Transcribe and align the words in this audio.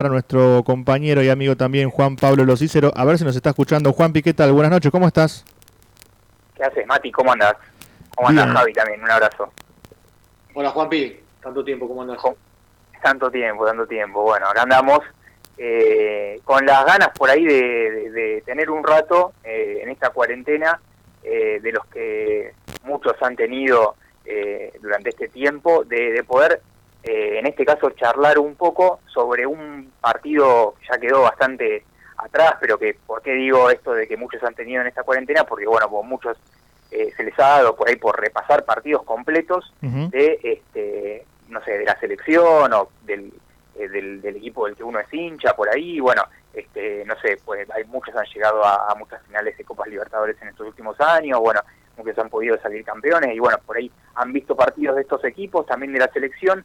a 0.00 0.08
nuestro 0.08 0.62
compañero 0.64 1.24
y 1.24 1.28
amigo 1.28 1.56
también 1.56 1.90
Juan 1.90 2.14
Pablo 2.14 2.44
Locícero, 2.44 2.92
a 2.94 3.04
ver 3.04 3.18
si 3.18 3.24
nos 3.24 3.34
está 3.34 3.50
escuchando. 3.50 3.92
Juanpi, 3.92 4.22
¿qué 4.22 4.32
tal? 4.32 4.52
Buenas 4.52 4.70
noches, 4.70 4.92
¿cómo 4.92 5.08
estás? 5.08 5.44
¿Qué 6.54 6.62
haces, 6.62 6.86
Mati? 6.86 7.10
¿Cómo 7.10 7.32
andas? 7.32 7.56
¿Cómo 8.14 8.28
andas, 8.28 8.46
Javi, 8.46 8.72
también? 8.74 9.02
Un 9.02 9.10
abrazo. 9.10 9.52
Hola, 10.54 10.70
Juanpi. 10.70 11.18
Tanto 11.42 11.64
tiempo, 11.64 11.88
¿cómo 11.88 12.02
andas? 12.02 12.18
Tanto 13.02 13.28
tiempo, 13.28 13.66
tanto 13.66 13.88
tiempo. 13.88 14.22
Bueno, 14.22 14.46
acá 14.46 14.62
andamos 14.62 15.00
eh, 15.56 16.40
con 16.44 16.64
las 16.64 16.86
ganas 16.86 17.08
por 17.08 17.28
ahí 17.28 17.44
de, 17.44 18.40
tener 18.46 18.70
un 18.70 18.84
rato 18.84 19.32
eh, 19.42 19.80
en 19.82 19.88
esta 19.88 20.10
cuarentena 20.10 20.80
eh, 21.24 21.58
de 21.60 21.72
los 21.72 21.84
que 21.86 22.52
muchos 22.84 23.14
han 23.20 23.34
tenido 23.34 23.96
durante 24.80 25.08
este 25.08 25.26
tiempo, 25.26 25.82
de 25.82 26.22
poder 26.24 26.60
eh, 27.02 27.38
en 27.38 27.46
este 27.46 27.64
caso 27.64 27.90
charlar 27.90 28.38
un 28.38 28.54
poco 28.54 29.00
sobre 29.06 29.46
un 29.46 29.92
partido 30.00 30.74
que 30.80 30.86
ya 30.90 30.98
quedó 30.98 31.22
bastante 31.22 31.84
atrás, 32.16 32.54
pero 32.60 32.78
que, 32.78 32.94
¿por 33.06 33.22
qué 33.22 33.32
digo 33.32 33.70
esto 33.70 33.92
de 33.92 34.08
que 34.08 34.16
muchos 34.16 34.42
han 34.42 34.54
tenido 34.54 34.80
en 34.80 34.88
esta 34.88 35.04
cuarentena? 35.04 35.44
Porque, 35.44 35.66
bueno, 35.66 35.88
pues 35.88 36.06
muchos 36.06 36.36
eh, 36.90 37.12
se 37.16 37.22
les 37.22 37.38
ha 37.38 37.48
dado 37.48 37.76
por 37.76 37.88
ahí 37.88 37.96
por 37.96 38.20
repasar 38.20 38.64
partidos 38.64 39.04
completos 39.04 39.72
de, 39.80 40.40
este, 40.42 41.24
no 41.48 41.62
sé, 41.62 41.78
de 41.78 41.84
la 41.84 41.98
selección 42.00 42.72
o 42.72 42.88
del, 43.02 43.32
eh, 43.76 43.88
del, 43.88 44.24
equipo 44.36 44.66
del 44.66 44.76
que 44.76 44.82
uno 44.82 44.98
es 44.98 45.12
hincha, 45.12 45.54
por 45.54 45.68
ahí, 45.68 46.00
bueno, 46.00 46.22
este, 46.52 47.04
no 47.06 47.14
sé, 47.20 47.38
pues 47.44 47.70
hay 47.70 47.84
muchos 47.84 48.16
han 48.16 48.26
llegado 48.26 48.64
a, 48.64 48.90
a 48.90 48.94
muchas 48.96 49.22
finales 49.22 49.56
de 49.56 49.64
Copas 49.64 49.86
Libertadores 49.88 50.36
en 50.42 50.48
estos 50.48 50.66
últimos 50.66 51.00
años, 51.00 51.38
bueno, 51.38 51.60
muchos 51.96 52.18
han 52.18 52.30
podido 52.30 52.58
salir 52.60 52.84
campeones 52.84 53.34
y 53.34 53.38
bueno, 53.38 53.58
por 53.64 53.76
ahí 53.76 53.90
han 54.14 54.32
visto 54.32 54.56
partidos 54.56 54.96
de 54.96 55.02
estos 55.02 55.24
equipos, 55.24 55.66
también 55.66 55.92
de 55.92 56.00
la 56.00 56.08
selección, 56.08 56.64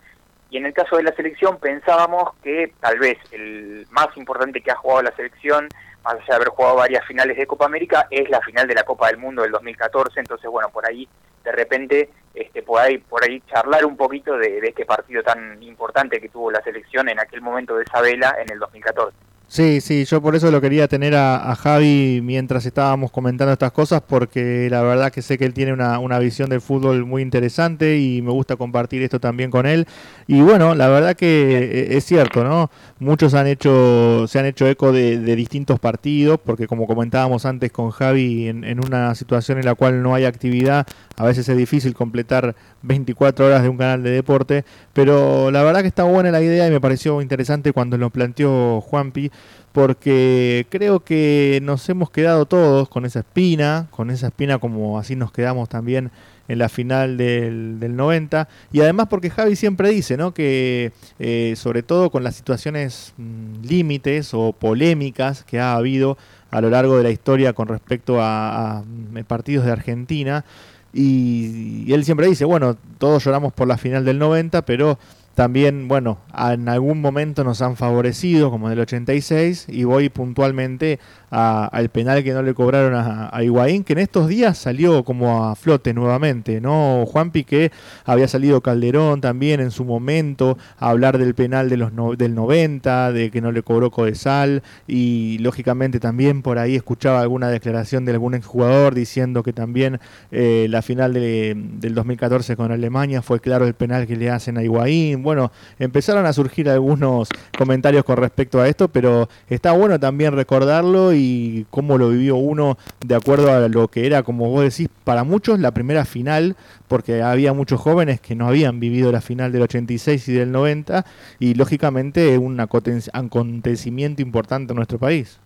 y 0.53 0.57
en 0.57 0.67
el 0.67 0.73
caso 0.73 0.97
de 0.97 1.03
la 1.03 1.15
selección 1.15 1.57
pensábamos 1.57 2.29
que 2.43 2.71
tal 2.79 2.99
vez 2.99 3.17
el 3.31 3.87
más 3.89 4.15
importante 4.15 4.61
que 4.61 4.69
ha 4.69 4.75
jugado 4.75 5.01
la 5.01 5.15
selección, 5.15 5.67
más 6.03 6.13
allá 6.13 6.25
de 6.27 6.35
haber 6.35 6.49
jugado 6.49 6.75
varias 6.75 7.03
finales 7.07 7.35
de 7.37 7.47
Copa 7.47 7.65
América, 7.65 8.05
es 8.11 8.29
la 8.29 8.39
final 8.41 8.67
de 8.67 8.75
la 8.75 8.83
Copa 8.83 9.07
del 9.07 9.17
Mundo 9.17 9.41
del 9.41 9.51
2014. 9.51 10.19
Entonces, 10.19 10.47
bueno, 10.51 10.69
por 10.69 10.87
ahí 10.87 11.09
de 11.43 11.51
repente 11.51 12.11
este, 12.35 12.61
por, 12.61 12.79
ahí, 12.79 12.99
por 12.99 13.23
ahí 13.23 13.41
charlar 13.51 13.83
un 13.83 13.97
poquito 13.97 14.37
de, 14.37 14.59
este 14.59 14.85
partido 14.85 15.23
tan 15.23 15.61
importante 15.63 16.21
que 16.21 16.29
tuvo 16.29 16.51
la 16.51 16.61
selección 16.61 17.09
en 17.09 17.19
aquel 17.19 17.41
momento 17.41 17.75
de 17.75 17.85
Isabela 17.85 18.35
en 18.39 18.51
el 18.51 18.59
2014. 18.59 19.17
Sí, 19.53 19.81
sí, 19.81 20.03
yo 20.05 20.19
por 20.19 20.35
eso 20.35 20.49
lo 20.49 20.59
quería 20.61 20.87
tener 20.87 21.13
a, 21.13 21.55
Javi 21.55 22.21
mientras 22.23 22.65
estábamos 22.65 23.11
comentando 23.11 23.53
estas 23.53 23.71
cosas, 23.71 24.01
porque 24.01 24.67
la 24.71 24.81
verdad 24.81 25.11
que 25.11 25.21
sé 25.21 25.37
que 25.37 25.45
él 25.45 25.53
tiene 25.53 25.71
una, 25.71 25.99
una, 25.99 26.17
visión 26.17 26.49
del 26.49 26.59
fútbol 26.59 27.05
muy 27.05 27.21
interesante 27.21 27.99
y 27.99 28.23
me 28.23 28.31
gusta 28.31 28.55
compartir 28.55 29.03
esto 29.03 29.19
también 29.19 29.51
con 29.51 29.67
él. 29.67 29.85
Y 30.25 30.41
bueno, 30.41 30.73
la 30.73 30.87
verdad 30.87 31.15
que 31.15 31.91
e, 31.91 31.97
es 31.97 32.03
cierto, 32.03 32.43
¿no? 32.43 32.71
Muchos 32.97 33.35
han 33.35 33.45
hecho, 33.45 34.25
se 34.27 34.39
han 34.39 34.47
hecho 34.47 34.65
eco 34.65 34.91
de, 34.91 35.19
distintos 35.35 35.79
partidos, 35.79 36.39
porque 36.43 36.65
como 36.65 36.87
comentábamos 36.87 37.45
antes 37.45 37.71
con 37.71 37.91
Javi, 37.91 38.47
en, 38.47 38.63
en 38.63 38.83
una 38.83 39.13
situación 39.13 39.59
en 39.59 39.65
la 39.65 39.75
cual 39.75 40.01
no 40.01 40.15
hay 40.15 40.25
actividad, 40.25 40.87
a 41.15 41.25
veces 41.25 41.47
es 41.47 41.55
difícil 41.55 41.93
completar 41.93 42.55
24 42.81 43.45
horas 43.45 43.61
de 43.61 43.69
un 43.69 43.77
canal 43.77 44.01
de 44.01 44.09
deporte, 44.09 44.65
pero 44.93 45.51
la 45.51 45.61
verdad 45.61 45.81
que 45.81 45.87
está 45.87 46.05
buena 46.05 46.31
la 46.31 46.41
idea 46.41 46.67
y 46.67 46.71
me 46.71 46.81
pareció 46.81 47.21
interesante 47.21 47.71
cuando 47.71 47.99
lo 47.99 48.09
planteó 48.09 48.81
Juanpi, 48.81 49.31
porque 49.71 50.67
creo 50.69 50.99
que 50.99 51.59
nos 51.63 51.89
hemos 51.89 52.11
quedado 52.11 52.45
todos 52.45 52.87
con 52.89 53.05
esa 53.05 53.19
espina, 53.19 53.87
con 53.89 54.11
esa 54.11 54.27
espina 54.27 54.59
como 54.59 54.99
así 54.99 55.15
nos 55.15 55.31
quedamos 55.31 55.67
también 55.67 56.11
en 56.47 56.59
la 56.59 56.69
final 56.69 57.17
del, 57.17 57.79
del 57.79 57.95
90, 57.95 58.47
y 58.71 58.81
además 58.81 59.07
porque 59.09 59.29
Javi 59.29 59.55
siempre 59.55 59.89
dice, 59.89 60.17
¿no? 60.17 60.33
Que 60.33 60.91
eh, 61.19 61.53
sobre 61.55 61.83
todo 61.83 62.09
con 62.09 62.23
las 62.23 62.35
situaciones 62.35 63.13
mm, 63.17 63.65
límites 63.65 64.33
o 64.33 64.53
polémicas 64.53 65.43
que 65.43 65.59
ha 65.59 65.73
habido 65.73 66.17
a 66.51 66.61
lo 66.61 66.69
largo 66.69 66.97
de 66.97 67.03
la 67.03 67.09
historia 67.09 67.53
con 67.53 67.67
respecto 67.67 68.17
a, 68.21 68.83
mm, 68.85 69.19
partidos 69.23 69.65
de 69.65 69.71
Argentina, 69.71 70.45
y, 70.93 71.91
él 71.91 72.05
siempre 72.05 72.27
dice, 72.27 72.45
bueno, 72.45 72.77
todos 72.99 73.23
lloramos 73.23 73.51
por 73.53 73.67
la 73.67 73.77
final 73.77 74.05
del 74.05 74.19
90, 74.19 74.63
pero 74.63 74.99
también, 75.35 75.87
bueno, 75.87 76.19
en 76.37 76.69
algún 76.69 77.01
momento 77.01 77.43
nos 77.43 77.61
han 77.61 77.75
favorecido, 77.75 78.51
como 78.51 78.67
en 78.67 78.73
el 78.73 78.79
86, 78.81 79.65
y 79.67 79.83
voy 79.83 80.09
puntualmente 80.09 80.99
al 81.33 81.89
penal 81.89 82.23
que 82.23 82.31
no 82.31 82.43
le 82.43 82.53
cobraron 82.53 82.93
a, 82.93 83.29
a, 83.35 83.43
Higuaín, 83.43 83.83
que 83.83 83.93
en 83.93 83.99
estos 83.99 84.27
días 84.27 84.57
salió 84.57 85.03
como 85.03 85.45
a 85.45 85.55
flote 85.55 85.93
nuevamente, 85.93 86.61
¿no? 86.61 87.05
Juan 87.07 87.31
Piqué 87.31 87.71
había 88.05 88.27
salido 88.27 88.61
Calderón 88.61 89.19
también 89.19 89.59
en 89.59 89.71
su 89.71 89.83
momento 89.83 90.57
a 90.77 90.89
hablar 90.89 91.17
del 91.17 91.33
penal 91.33 91.69
de 91.69 91.77
los 91.77 91.91
del 92.17 92.35
90, 92.35 93.11
de 93.11 93.31
que 93.31 93.41
no 93.41 93.51
le 93.51 93.63
cobró 93.63 93.89
Codesal, 93.89 94.61
y 94.87 95.37
lógicamente 95.39 95.99
también 95.99 96.41
por 96.43 96.59
ahí 96.59 96.75
escuchaba 96.75 97.21
alguna 97.21 97.49
declaración 97.49 98.05
de 98.05 98.11
algún 98.11 98.35
exjugador 98.35 98.93
diciendo 98.93 99.41
que 99.41 99.53
también 99.53 99.99
eh, 100.31 100.67
la 100.69 100.81
final 100.81 101.13
del 101.13 101.95
2014 101.95 102.55
con 102.55 102.71
Alemania 102.71 103.21
fue 103.21 103.39
claro 103.39 103.65
el 103.65 103.73
penal 103.73 104.05
que 104.05 104.15
le 104.15 104.29
hacen 104.29 104.57
a 104.57 104.63
Higuaín 104.63 105.23
bueno, 105.23 105.51
empezaron 105.79 106.25
a 106.25 106.33
surgir 106.33 106.69
algunos 106.69 107.29
comentarios 107.57 108.03
con 108.03 108.17
respecto 108.17 108.61
a 108.61 108.67
esto, 108.67 108.87
pero 108.87 109.29
está 109.47 109.71
bueno 109.71 109.99
también 109.99 110.33
recordarlo 110.33 111.13
y 111.13 111.22
cómo 111.69 111.97
lo 111.97 112.09
vivió 112.09 112.35
uno 112.35 112.77
de 113.05 113.15
acuerdo 113.15 113.51
a 113.51 113.67
lo 113.67 113.87
que 113.87 114.05
era, 114.05 114.23
como 114.23 114.49
vos 114.49 114.63
decís, 114.63 114.89
para 115.03 115.23
muchos 115.23 115.59
la 115.59 115.71
primera 115.71 116.05
final, 116.05 116.55
porque 116.87 117.21
había 117.21 117.53
muchos 117.53 117.79
jóvenes 117.79 118.21
que 118.21 118.35
no 118.35 118.47
habían 118.47 118.79
vivido 118.79 119.11
la 119.11 119.21
final 119.21 119.51
del 119.51 119.63
86 119.63 120.27
y 120.29 120.33
del 120.33 120.51
90, 120.51 121.05
y 121.39 121.55
lógicamente 121.55 122.37
un 122.37 122.59
acontecimiento 122.59 124.21
importante 124.21 124.73
en 124.73 124.77
nuestro 124.77 124.99
país. 124.99 125.39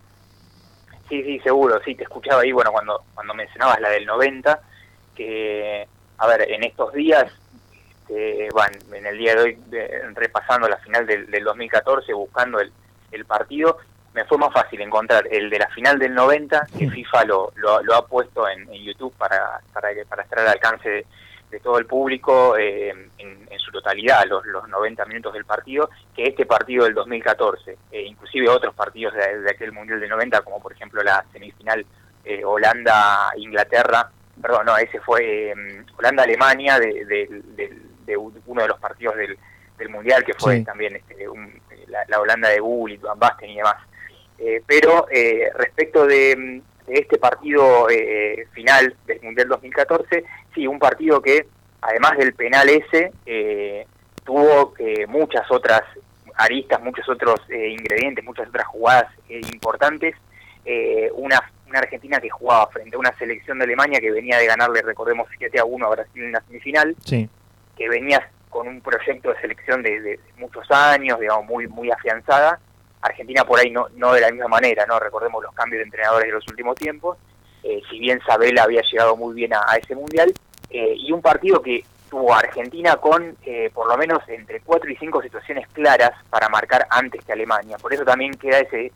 Sí, 1.08 1.22
sí, 1.22 1.40
seguro, 1.40 1.80
sí, 1.84 1.94
te 1.94 2.02
escuchaba 2.02 2.42
ahí, 2.42 2.52
bueno, 2.52 2.70
cuando, 2.70 3.02
cuando 3.14 3.34
mencionabas 3.34 3.80
la 3.80 3.88
del 3.90 4.04
90, 4.04 4.60
que, 5.14 5.88
a 6.18 6.26
ver, 6.26 6.50
en 6.50 6.64
estos 6.64 6.92
días 6.92 7.32
este, 8.08 8.48
van 8.54 8.72
en 8.94 9.06
el 9.06 9.18
día 9.18 9.34
de 9.34 9.42
hoy 9.42 9.58
repasando 10.14 10.66
la 10.66 10.78
final 10.78 11.06
del, 11.06 11.44
2014, 11.44 12.12
buscando 12.14 12.58
el, 12.60 12.72
partido, 13.26 13.78
me 14.18 14.24
fue 14.24 14.38
más 14.38 14.52
fácil 14.52 14.80
encontrar 14.80 15.28
el 15.30 15.48
de 15.48 15.60
la 15.60 15.68
final 15.68 15.96
del 15.96 16.12
90, 16.12 16.66
que 16.76 16.90
FIFA 16.90 17.24
lo, 17.24 17.52
lo, 17.56 17.94
ha 17.94 18.04
puesto 18.04 18.48
en, 18.48 18.66
YouTube 18.72 19.14
para, 19.16 19.60
para, 19.72 19.90
para 20.08 20.22
estar 20.22 20.40
al 20.40 20.48
alcance 20.48 21.06
de, 21.50 21.60
todo 21.60 21.78
el 21.78 21.86
público 21.86 22.56
eh, 22.56 22.90
en, 23.18 23.58
su 23.58 23.70
totalidad, 23.70 24.24
los, 24.26 24.44
los 24.46 24.68
90 24.68 25.04
minutos 25.04 25.32
del 25.34 25.44
partido, 25.44 25.90
que 26.16 26.24
este 26.24 26.46
partido 26.46 26.84
del 26.84 26.94
2014, 26.94 27.76
e 27.92 28.02
inclusive 28.02 28.48
otros 28.48 28.74
partidos 28.74 29.14
de, 29.14 29.50
aquel 29.50 29.72
Mundial 29.72 30.00
del 30.00 30.08
90, 30.08 30.40
como 30.40 30.60
por 30.60 30.72
ejemplo 30.72 31.02
la 31.02 31.24
semifinal 31.32 31.84
eh, 32.24 32.44
Holanda-Inglaterra, 32.44 34.10
perdón, 34.40 34.66
no, 34.66 34.76
ese 34.78 35.00
fue 35.00 35.50
eh, 35.50 35.84
Holanda-Alemania 35.96 36.78
de, 36.80 37.28
uno 38.46 38.62
de 38.62 38.68
los 38.68 38.78
partidos 38.80 39.16
del, 39.16 39.38
del 39.76 39.88
Mundial, 39.90 40.24
que 40.24 40.34
fue 40.34 40.60
también 40.62 40.96
este, 40.96 41.26
la, 42.08 42.20
Holanda 42.20 42.48
de 42.48 42.60
Google 42.60 42.98
Van 42.98 43.18
Basten 43.18 43.50
y 43.50 43.56
demás. 43.56 43.76
Eh, 44.38 44.62
pero 44.66 45.06
eh, 45.10 45.50
respecto 45.54 46.06
de, 46.06 46.62
este 46.86 47.18
partido 47.18 47.90
eh, 47.90 48.46
final 48.52 48.94
del 49.06 49.20
Mundial 49.20 49.48
2014, 49.48 50.24
sí, 50.54 50.66
un 50.66 50.78
partido 50.78 51.20
que, 51.20 51.46
además 51.82 52.16
del 52.16 52.32
penal 52.34 52.68
ese, 52.68 53.12
tuvo 54.24 54.74
muchas 55.08 55.50
otras 55.50 55.82
aristas, 56.34 56.80
muchos 56.82 57.06
otros 57.08 57.40
ingredientes, 57.50 58.24
muchas 58.24 58.48
otras 58.48 58.66
jugadas 58.68 59.12
importantes. 59.28 60.14
una, 61.12 61.42
una 61.68 61.78
Argentina 61.78 62.20
que 62.20 62.30
jugaba 62.30 62.68
frente 62.68 62.96
a 62.96 62.98
una 62.98 63.12
selección 63.18 63.58
de 63.58 63.64
Alemania 63.64 64.00
que 64.00 64.10
venía 64.10 64.38
de 64.38 64.46
ganarle, 64.46 64.80
recordemos, 64.80 65.28
7 65.36 65.58
a 65.58 65.64
1 65.66 65.86
a 65.86 65.90
Brasil 65.90 66.24
en 66.24 66.32
la 66.32 66.40
semifinal. 66.40 66.96
Sí 67.04 67.28
que 67.78 67.88
venías 67.88 68.20
con 68.50 68.66
un 68.66 68.80
proyecto 68.80 69.32
de 69.32 69.40
selección 69.40 69.82
de, 69.82 70.18
muchos 70.36 70.68
años, 70.70 71.20
digamos, 71.20 71.46
muy 71.46 71.68
muy 71.68 71.90
afianzada. 71.90 72.58
Argentina 73.00 73.44
por 73.44 73.58
ahí 73.58 73.70
no, 73.70 73.88
no 73.96 74.12
de 74.12 74.20
la 74.20 74.30
misma 74.30 74.48
manera, 74.48 74.86
¿no? 74.86 74.98
Recordemos 74.98 75.42
los 75.42 75.54
cambios 75.54 75.80
de 75.80 75.84
entrenadores 75.84 76.26
de 76.26 76.32
los 76.32 76.46
últimos 76.48 76.76
tiempos. 76.76 77.16
Eh, 77.62 77.80
si 77.90 77.98
bien 77.98 78.20
Sabela 78.26 78.64
había 78.64 78.82
llegado 78.82 79.16
muy 79.16 79.34
bien 79.34 79.52
a, 79.54 79.76
ese 79.76 79.94
mundial, 79.94 80.32
eh, 80.70 80.94
y 80.96 81.12
un 81.12 81.20
partido 81.20 81.60
que 81.60 81.84
tuvo 82.08 82.34
Argentina 82.34 82.96
con 82.96 83.36
eh, 83.44 83.70
por 83.72 83.86
lo 83.86 83.96
menos 83.96 84.20
entre 84.28 84.60
cuatro 84.60 84.90
y 84.90 84.96
cinco 84.96 85.22
situaciones 85.22 85.68
claras 85.68 86.12
para 86.30 86.48
marcar 86.48 86.86
antes 86.90 87.24
que 87.24 87.32
Alemania. 87.32 87.76
Por 87.78 87.92
eso 87.92 88.04
también 88.04 88.32
queda 88.34 88.58
ese, 88.60 88.92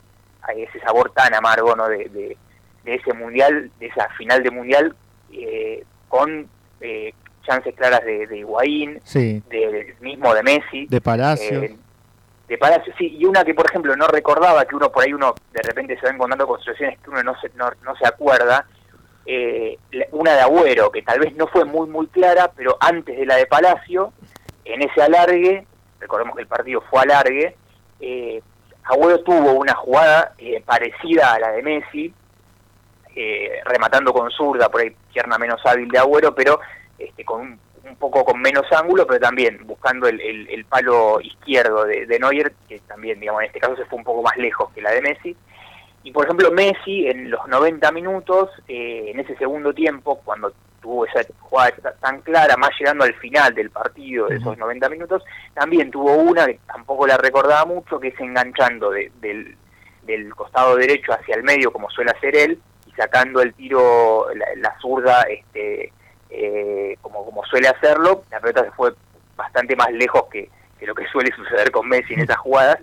ese 0.56 0.80
sabor 0.80 1.12
tan 1.12 1.34
amargo 1.34 1.76
¿no? 1.76 1.88
de, 1.88 2.08
de, 2.08 2.36
ese 2.84 3.12
mundial, 3.12 3.70
de 3.78 3.86
esa 3.86 4.08
final 4.10 4.42
de 4.42 4.50
mundial, 4.50 4.96
con 6.08 6.48
chances 7.46 7.74
claras 7.74 8.04
de, 8.04 8.26
de 8.26 8.38
Higuaín, 8.38 9.00
de, 9.14 9.94
mismo 10.00 10.34
de 10.34 10.42
Messi. 10.42 10.86
De 10.86 11.00
Palacio. 11.00 11.68
De 12.52 12.58
Palacio, 12.58 12.92
sí, 12.98 13.16
y 13.18 13.24
una 13.24 13.46
que 13.46 13.54
por 13.54 13.64
ejemplo 13.64 13.96
no 13.96 14.06
recordaba, 14.08 14.66
que 14.66 14.76
uno 14.76 14.92
por 14.92 15.02
ahí 15.02 15.14
uno 15.14 15.34
de 15.52 15.62
repente 15.62 15.98
se 15.98 16.04
va 16.04 16.12
encontrando 16.12 16.46
con 16.46 16.58
situaciones 16.58 16.98
que 16.98 17.08
uno 17.08 17.22
no 17.22 17.34
se, 17.40 17.50
no, 17.54 17.96
se 17.96 18.06
acuerda, 18.06 18.66
eh, 19.24 19.78
una 20.10 20.34
de 20.34 20.42
Agüero, 20.42 20.92
que 20.92 21.00
tal 21.00 21.18
vez 21.18 21.34
no 21.34 21.46
fue 21.46 21.64
muy 21.64 21.88
muy 21.88 22.08
clara, 22.08 22.52
pero 22.54 22.76
antes 22.78 23.16
de 23.16 23.24
la 23.24 23.36
de 23.36 23.46
Palacio, 23.46 24.12
en 24.66 24.82
ese 24.82 25.02
alargue, 25.02 25.66
recordemos 25.98 26.36
que 26.36 26.42
el 26.42 26.46
partido 26.46 26.82
fue 26.90 27.00
alargue, 27.00 27.56
eh, 28.00 28.42
Agüero 28.84 29.22
tuvo 29.22 29.52
una 29.52 29.74
jugada 29.74 30.34
eh, 30.36 30.62
parecida 30.62 31.32
a 31.32 31.38
la 31.38 31.52
de 31.52 31.62
Messi, 31.62 32.12
eh, 33.16 33.62
rematando 33.64 34.12
con 34.12 34.30
zurda, 34.30 34.68
por 34.68 34.82
ahí 34.82 34.94
pierna 35.10 35.38
menos 35.38 35.64
hábil 35.64 35.88
de 35.88 35.98
Agüero, 35.98 36.34
pero 36.34 36.60
este, 36.98 37.24
con 37.24 37.40
un, 37.40 37.60
poco 37.98 38.24
con 38.24 38.40
menos 38.40 38.64
ángulo, 38.72 39.06
pero 39.06 39.20
también 39.20 39.60
buscando 39.64 40.08
el, 40.08 40.20
el, 40.20 40.64
palo 40.64 41.20
izquierdo 41.20 41.84
de, 41.84 42.06
de, 42.06 42.18
Neuer, 42.18 42.52
que 42.68 42.78
también, 42.80 43.20
digamos, 43.20 43.42
en 43.42 43.46
este 43.48 43.60
caso 43.60 43.76
se 43.76 43.84
fue 43.84 43.98
un 43.98 44.04
poco 44.04 44.22
más 44.22 44.36
lejos 44.36 44.70
que 44.72 44.82
la 44.82 44.90
de 44.90 45.02
Messi. 45.02 45.36
Y 46.04 46.10
por 46.10 46.24
ejemplo, 46.24 46.50
Messi 46.50 47.06
en 47.06 47.30
los 47.30 47.46
90 47.46 47.92
minutos, 47.92 48.50
eh, 48.66 49.10
en 49.12 49.20
ese 49.20 49.36
segundo 49.36 49.72
tiempo, 49.72 50.20
cuando 50.24 50.52
tuvo 50.80 51.06
esa 51.06 51.20
jugada 51.38 51.72
tan 52.00 52.20
clara, 52.22 52.56
más 52.56 52.70
llegando 52.78 53.04
al 53.04 53.14
final 53.14 53.54
del 53.54 53.70
partido 53.70 54.26
de 54.26 54.36
esos 54.36 54.58
90 54.58 54.88
minutos, 54.88 55.22
también 55.54 55.90
tuvo 55.90 56.14
una 56.16 56.46
que 56.46 56.58
tampoco 56.66 57.06
la 57.06 57.16
recordaba 57.16 57.64
mucho, 57.64 58.00
que 58.00 58.08
es 58.08 58.20
enganchando 58.20 58.90
del, 58.90 59.56
del 60.02 60.34
costado 60.34 60.76
derecho 60.76 61.12
hacia 61.12 61.36
el 61.36 61.44
medio, 61.44 61.72
como 61.72 61.88
suele 61.90 62.10
hacer 62.10 62.36
él, 62.36 62.58
y 62.86 62.90
sacando 62.92 63.40
el 63.40 63.54
tiro, 63.54 64.26
la, 64.34 64.76
zurda, 64.80 65.22
este, 65.22 65.92
eh, 66.32 66.96
como, 67.00 67.24
como 67.24 67.44
suele 67.44 67.68
hacerlo, 67.68 68.24
la 68.30 68.40
pelota 68.40 68.64
se 68.64 68.70
fue 68.72 68.92
bastante 69.36 69.76
más 69.76 69.92
lejos 69.92 70.24
que, 70.30 70.48
que 70.78 70.86
lo 70.86 70.94
que 70.94 71.06
suele 71.08 71.30
suceder 71.34 71.70
con 71.70 71.88
Messi 71.88 72.14
en 72.14 72.20
esas 72.20 72.38
jugadas, 72.38 72.78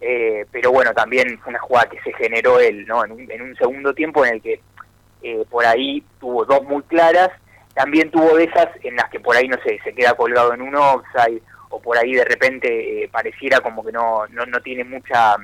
eh, 0.00 0.46
pero 0.50 0.72
bueno, 0.72 0.92
también 0.92 1.38
fue 1.38 1.50
una 1.50 1.60
jugada 1.60 1.88
que 1.88 2.00
se 2.00 2.12
generó 2.14 2.58
él, 2.60 2.86
¿no? 2.86 3.04
En 3.04 3.12
un, 3.12 3.30
en 3.30 3.42
un 3.42 3.56
segundo 3.56 3.94
tiempo 3.94 4.24
en 4.24 4.34
el 4.34 4.42
que 4.42 4.60
eh, 5.22 5.44
por 5.50 5.64
ahí 5.64 6.04
tuvo 6.20 6.44
dos 6.44 6.62
muy 6.64 6.82
claras. 6.82 7.30
También 7.74 8.10
tuvo 8.10 8.36
de 8.36 8.44
esas 8.44 8.68
en 8.82 8.94
las 8.94 9.08
que 9.10 9.18
por 9.18 9.34
ahí, 9.34 9.48
no 9.48 9.56
sé, 9.64 9.80
se 9.82 9.94
queda 9.94 10.14
colgado 10.14 10.52
en 10.54 10.62
un 10.62 10.76
offside 10.76 11.42
o 11.70 11.80
por 11.80 11.98
ahí 11.98 12.14
de 12.14 12.24
repente 12.24 13.02
eh, 13.04 13.08
pareciera 13.08 13.60
como 13.60 13.84
que 13.84 13.90
no, 13.90 14.26
no, 14.28 14.46
no 14.46 14.60
tiene 14.60 14.84
mucha, 14.84 15.36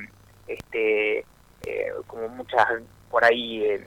este, 0.46 1.18
eh, 1.66 1.92
como 2.06 2.28
muchas, 2.28 2.66
por 3.10 3.24
ahí, 3.24 3.64
eh, 3.64 3.84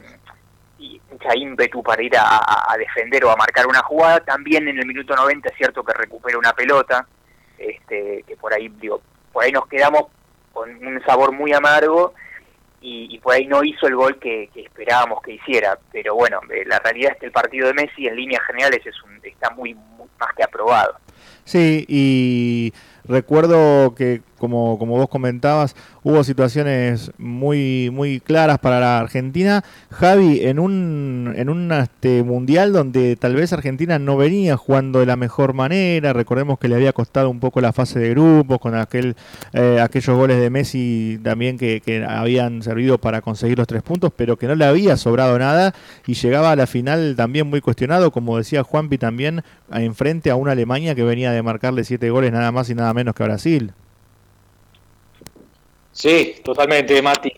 y 0.79 0.99
mucha 1.11 1.35
ímpetu 1.35 1.81
para 1.83 2.01
ir 2.01 2.13
a, 2.17 2.75
defender 2.77 3.23
o 3.25 3.31
a 3.31 3.35
marcar 3.35 3.67
una 3.67 3.81
jugada. 3.83 4.19
También 4.19 4.67
en 4.67 4.79
el 4.79 4.85
minuto 4.85 5.15
90 5.15 5.49
es 5.49 5.55
cierto 5.57 5.83
que 5.83 5.93
recupera 5.93 6.37
una 6.37 6.53
pelota, 6.53 7.07
este, 7.57 8.23
que 8.27 8.35
por 8.35 8.53
ahí, 8.53 8.69
digo, 8.79 9.01
por 9.31 9.43
ahí 9.43 9.51
nos 9.51 9.67
quedamos 9.67 10.05
con 10.51 10.69
un 10.85 11.01
sabor 11.05 11.31
muy 11.31 11.53
amargo 11.53 12.13
y, 12.85 13.17
por 13.19 13.33
ahí 13.33 13.47
no 13.47 13.63
hizo 13.63 13.87
el 13.87 13.95
gol 13.95 14.19
que, 14.19 14.49
esperábamos 14.53 15.21
que 15.21 15.33
hiciera. 15.33 15.79
Pero 15.91 16.15
bueno, 16.15 16.41
eh, 16.53 16.63
la 16.65 16.79
realidad 16.79 17.13
es 17.13 17.19
que 17.19 17.25
el 17.27 17.31
partido 17.31 17.67
de 17.67 17.73
Messi 17.73 18.07
en 18.07 18.15
líneas 18.15 18.43
generales 18.45 18.85
es 18.85 19.01
un, 19.03 19.19
está 19.23 19.49
muy, 19.51 19.73
muy 19.73 20.07
más 20.19 20.33
que 20.35 20.43
aprobado. 20.43 20.97
Sí, 21.45 21.85
y 21.87 22.73
recuerdo 23.05 23.95
que 23.95 24.21
como, 24.43 24.77
como 24.77 24.97
vos 24.97 25.07
comentabas, 25.07 25.73
hubo 26.03 26.21
situaciones 26.25 27.11
muy, 27.17 27.89
muy 27.93 28.19
claras 28.19 28.59
para 28.59 28.81
la 28.81 28.99
Argentina. 28.99 29.63
Javi, 29.89 30.41
en 30.41 30.59
un, 30.59 31.33
en 31.37 31.47
un 31.47 31.71
este, 31.71 32.23
mundial 32.23 32.73
donde 32.73 33.15
tal 33.15 33.35
vez 33.35 33.53
Argentina 33.53 33.99
no 33.99 34.17
venía 34.17 34.57
jugando 34.57 34.99
de 34.99 35.05
la 35.05 35.15
mejor 35.15 35.53
manera, 35.53 36.11
recordemos 36.11 36.59
que 36.59 36.67
le 36.67 36.75
había 36.75 36.91
costado 36.91 37.29
un 37.29 37.39
poco 37.39 37.61
la 37.61 37.71
fase 37.71 37.99
de 37.99 38.09
grupos 38.09 38.59
con 38.59 38.75
aquel, 38.75 39.15
eh, 39.53 39.79
aquellos 39.81 40.17
goles 40.17 40.37
de 40.41 40.49
Messi 40.49 41.21
también 41.23 41.57
que, 41.57 41.79
que 41.79 42.03
habían 42.03 42.63
servido 42.63 42.97
para 42.97 43.21
conseguir 43.21 43.57
los 43.57 43.67
tres 43.67 43.81
puntos, 43.81 44.11
pero 44.13 44.35
que 44.35 44.47
no 44.47 44.55
le 44.55 44.65
había 44.65 44.97
sobrado 44.97 45.39
nada 45.39 45.73
y 46.05 46.15
llegaba 46.15 46.51
a 46.51 46.57
la 46.57 46.67
final 46.67 47.15
también 47.15 47.47
muy 47.47 47.61
cuestionado, 47.61 48.11
como 48.11 48.37
decía 48.37 48.63
Juanpi 48.63 48.97
también, 48.97 49.41
enfrente 49.71 50.31
a 50.31 50.35
una 50.35 50.51
Alemania 50.51 50.95
que 50.95 51.03
venía 51.03 51.31
de 51.31 51.41
marcarle 51.41 51.85
siete 51.85 52.09
goles 52.09 52.33
nada 52.33 52.51
más 52.51 52.69
y 52.69 52.75
nada 52.75 52.92
menos 52.93 53.15
que 53.15 53.23
a 53.23 53.27
Brasil. 53.27 53.73
Sí, 55.91 56.35
totalmente, 56.43 57.01
Mati. 57.01 57.31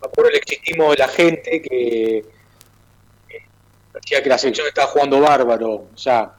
Me 0.00 0.06
acuerdo 0.06 0.30
el 0.30 0.36
existismo 0.36 0.90
de 0.90 0.96
la 0.96 1.08
gente 1.08 1.62
que 1.62 2.24
decía 3.94 4.22
que 4.22 4.28
la 4.28 4.38
selección 4.38 4.66
estaba 4.66 4.88
jugando 4.88 5.20
bárbaro. 5.20 5.70
O 5.92 5.96
sea, 5.96 6.32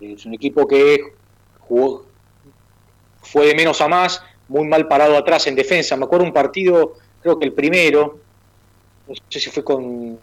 es 0.00 0.24
un 0.26 0.34
equipo 0.34 0.66
que 0.66 1.14
jugó, 1.60 2.06
fue 3.22 3.46
de 3.46 3.54
menos 3.54 3.80
a 3.80 3.88
más, 3.88 4.22
muy 4.48 4.66
mal 4.66 4.86
parado 4.86 5.16
atrás 5.16 5.46
en 5.46 5.54
defensa. 5.54 5.96
Me 5.96 6.04
acuerdo 6.04 6.24
un 6.24 6.32
partido, 6.32 6.94
creo 7.20 7.38
que 7.38 7.44
el 7.44 7.52
primero, 7.52 8.18
no 9.08 9.14
sé 9.28 9.40
si 9.40 9.50
fue 9.50 9.64
con. 9.64 10.18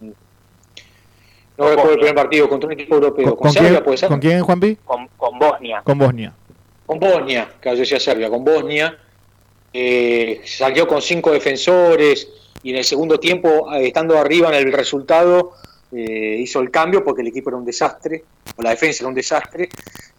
No 1.55 1.69
recuerdo 1.69 1.91
el 1.91 1.97
primer 1.97 2.15
partido 2.15 2.49
contra 2.49 2.67
un 2.67 2.73
equipo 2.73 2.95
europeo. 2.95 3.35
¿Con, 3.35 3.51
Serbia, 3.51 3.83
puede 3.83 3.97
ser? 3.97 4.09
¿Con 4.09 4.19
quién, 4.19 4.41
Juanpi? 4.41 4.77
Con, 4.77 5.07
con 5.17 5.37
Bosnia. 5.37 5.81
Con 5.83 5.97
Bosnia. 5.99 6.33
Con 6.93 6.99
Bosnia, 6.99 7.49
que 7.59 7.71
yo 7.71 7.77
decía 7.77 7.99
Serbia, 7.99 8.29
con 8.29 8.43
Bosnia. 8.43 8.95
Eh, 9.73 10.41
salió 10.45 10.87
con 10.87 11.01
cinco 11.01 11.31
defensores 11.31 12.27
y 12.61 12.69
en 12.69 12.75
el 12.75 12.83
segundo 12.83 13.19
tiempo, 13.19 13.73
eh, 13.73 13.87
estando 13.87 14.15
arriba 14.15 14.49
en 14.49 14.67
el 14.67 14.71
resultado, 14.71 15.53
eh, 15.91 16.37
hizo 16.39 16.59
el 16.59 16.69
cambio 16.69 17.03
porque 17.03 17.23
el 17.23 17.29
equipo 17.29 17.49
era 17.49 17.57
un 17.57 17.65
desastre, 17.65 18.23
o 18.55 18.61
la 18.61 18.69
defensa 18.69 19.01
era 19.01 19.07
un 19.07 19.15
desastre, 19.15 19.69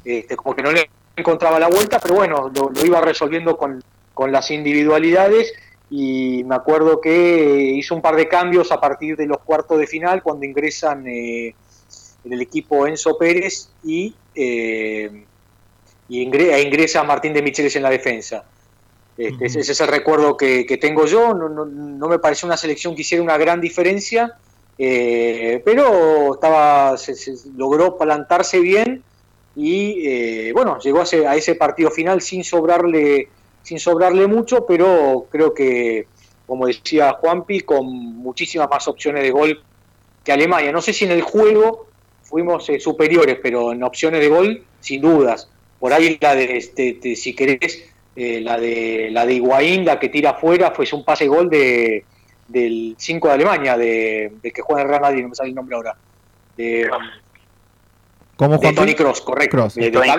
este, 0.04 0.34
como 0.34 0.56
que 0.56 0.64
no 0.64 0.72
le 0.72 0.90
encontraba 1.14 1.60
la 1.60 1.68
vuelta, 1.68 2.00
pero 2.00 2.16
bueno, 2.16 2.50
lo, 2.52 2.72
iba 2.84 3.00
resolviendo 3.00 3.56
con, 3.56 3.80
con, 4.12 4.32
las 4.32 4.50
individualidades. 4.50 5.52
Y 5.90 6.42
me 6.42 6.56
acuerdo 6.56 7.00
que 7.00 7.70
hizo 7.76 7.94
un 7.94 8.02
par 8.02 8.16
de 8.16 8.26
cambios 8.26 8.72
a 8.72 8.80
partir 8.80 9.16
de 9.16 9.26
los 9.26 9.38
cuartos 9.38 9.78
de 9.78 9.86
final 9.86 10.24
cuando 10.24 10.44
ingresan 10.44 11.06
en 11.06 11.54
el 12.24 12.42
equipo 12.42 12.84
Enzo 12.84 13.16
Pérez 13.16 13.68
y, 13.84 14.12
y 16.08 16.22
ingresa 16.22 17.02
Martín 17.02 17.32
de 17.32 17.42
Micheles 17.42 17.76
en 17.76 17.82
la 17.82 17.90
defensa. 17.90 18.44
Este, 19.16 19.46
ese 19.46 19.60
es 19.60 19.80
el 19.80 19.88
recuerdo 19.88 20.36
que, 20.36 20.78
tengo 20.80 21.06
yo. 21.06 21.34
No, 21.34 22.08
me 22.08 22.18
pareció 22.18 22.46
una 22.46 22.56
selección 22.56 22.94
que 22.94 23.02
hiciera 23.02 23.22
una 23.22 23.38
gran 23.38 23.60
diferencia, 23.60 24.36
eh, 24.76 25.62
pero 25.64 26.34
estaba 26.34 26.96
se, 26.96 27.14
logró 27.56 27.96
plantarse 27.96 28.58
bien 28.58 29.04
y 29.54 30.04
eh, 30.04 30.52
bueno 30.52 30.80
llegó 30.80 30.98
a 30.98 31.02
ese, 31.04 31.28
a 31.28 31.36
ese, 31.36 31.54
partido 31.54 31.92
final 31.92 32.20
sin 32.20 32.42
sobrarle 32.42 33.28
sin 33.62 33.78
sobrarle 33.78 34.26
mucho, 34.26 34.66
pero 34.66 35.28
creo 35.30 35.54
que 35.54 36.08
como 36.44 36.66
decía 36.66 37.12
Juanpi 37.12 37.60
con 37.60 37.86
muchísimas 37.86 38.68
más 38.68 38.88
opciones 38.88 39.22
de 39.22 39.30
gol 39.30 39.62
que 40.24 40.32
Alemania. 40.32 40.72
No 40.72 40.82
sé 40.82 40.92
si 40.92 41.04
en 41.04 41.12
el 41.12 41.22
juego 41.22 41.86
fuimos 42.22 42.68
eh, 42.68 42.80
superiores, 42.80 43.38
pero 43.42 43.72
en 43.72 43.82
opciones 43.82 44.20
de 44.20 44.28
gol 44.28 44.64
sin 44.80 45.00
dudas. 45.00 45.48
Por 45.84 45.92
ahí 45.92 46.16
la 46.18 46.34
de, 46.34 46.56
este, 46.56 47.14
si 47.14 47.34
querés 47.34 47.84
eh, 48.16 48.40
la 48.40 48.56
de 48.56 49.10
la 49.10 49.26
de 49.26 49.34
Higuaín, 49.34 49.84
la 49.84 50.00
que 50.00 50.08
tira 50.08 50.30
afuera, 50.30 50.70
fue 50.70 50.86
un 50.94 51.04
pase 51.04 51.28
gol 51.28 51.50
de 51.50 52.06
del 52.48 52.94
5 52.96 53.28
de 53.28 53.34
Alemania, 53.34 53.76
de, 53.76 54.32
que 54.42 54.62
juega 54.62 54.80
en 54.80 54.88
Real 54.88 55.02
Madrid, 55.02 55.20
no 55.20 55.28
me 55.28 55.34
sale 55.34 55.50
el 55.50 55.54
nombre 55.54 55.76
ahora. 55.76 55.94
De, 56.56 56.88
¿Cómo 58.36 58.56
de 58.56 58.72
Tony 58.72 58.94
Cross, 58.94 59.20
correcto. 59.20 59.68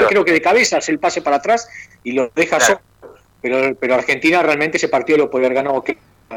creo 0.07 0.23
que 0.23 0.33
de 0.33 0.41
cabeza 0.43 0.77
hace 0.77 0.91
el 0.91 0.99
pase 0.99 1.23
para 1.23 1.37
atrás 1.37 1.67
y 2.03 2.11
lo 2.11 2.29
deja 2.35 2.59
solo. 2.59 2.81
Pero, 3.41 3.75
pero 3.79 3.95
Argentina 3.95 4.43
realmente 4.43 4.77
ese 4.77 4.89
partido 4.89 5.17
lo 5.17 5.31
puede 5.31 5.47
haber 5.47 5.55
ganado 5.63 5.83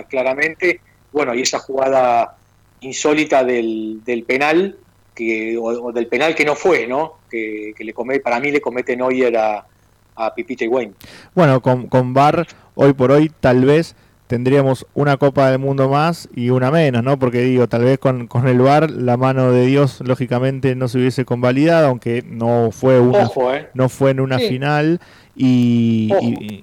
claramente. 0.08 0.80
Bueno, 1.12 1.34
y 1.34 1.42
esa 1.42 1.58
jugada 1.58 2.38
insólita 2.80 3.44
del, 3.44 4.02
del 4.06 4.24
penal, 4.24 4.78
que, 5.18 5.58
o, 5.58 5.90
del 5.90 6.06
penal 6.06 6.34
que 6.36 6.44
no 6.44 6.54
fue, 6.54 6.86
¿no? 6.86 7.14
Que, 7.28 7.72
que 7.76 7.82
le 7.82 7.92
comete, 7.92 8.20
para 8.20 8.38
mí 8.38 8.52
le 8.52 8.60
comete 8.60 8.96
Neuer 8.96 9.36
a, 9.36 9.66
a 10.14 10.34
Pipita 10.34 10.64
y 10.64 10.68
Wayne. 10.68 10.92
Bueno, 11.34 11.60
con, 11.60 11.88
con 11.88 12.14
VAR, 12.14 12.46
hoy 12.76 12.92
por 12.92 13.10
hoy, 13.10 13.32
tal 13.40 13.64
vez 13.64 13.96
tendríamos 14.28 14.86
una 14.94 15.16
Copa 15.16 15.50
del 15.50 15.58
Mundo 15.58 15.88
más 15.88 16.28
y 16.36 16.50
una 16.50 16.70
menos, 16.70 17.02
¿no? 17.02 17.18
Porque 17.18 17.40
digo, 17.40 17.66
tal 17.66 17.82
vez 17.82 17.98
con, 17.98 18.28
con 18.28 18.46
el 18.46 18.60
VAR 18.60 18.90
la 18.90 19.16
mano 19.16 19.50
de 19.50 19.66
Dios 19.66 20.00
lógicamente 20.02 20.76
no 20.76 20.86
se 20.86 20.98
hubiese 20.98 21.24
convalidado, 21.24 21.88
aunque 21.88 22.22
no 22.24 22.70
fue 22.70 23.00
una, 23.00 23.24
eh. 23.54 23.68
no 23.74 23.88
fue 23.88 24.12
en 24.12 24.20
una 24.20 24.38
final 24.38 25.00
y, 25.34 26.62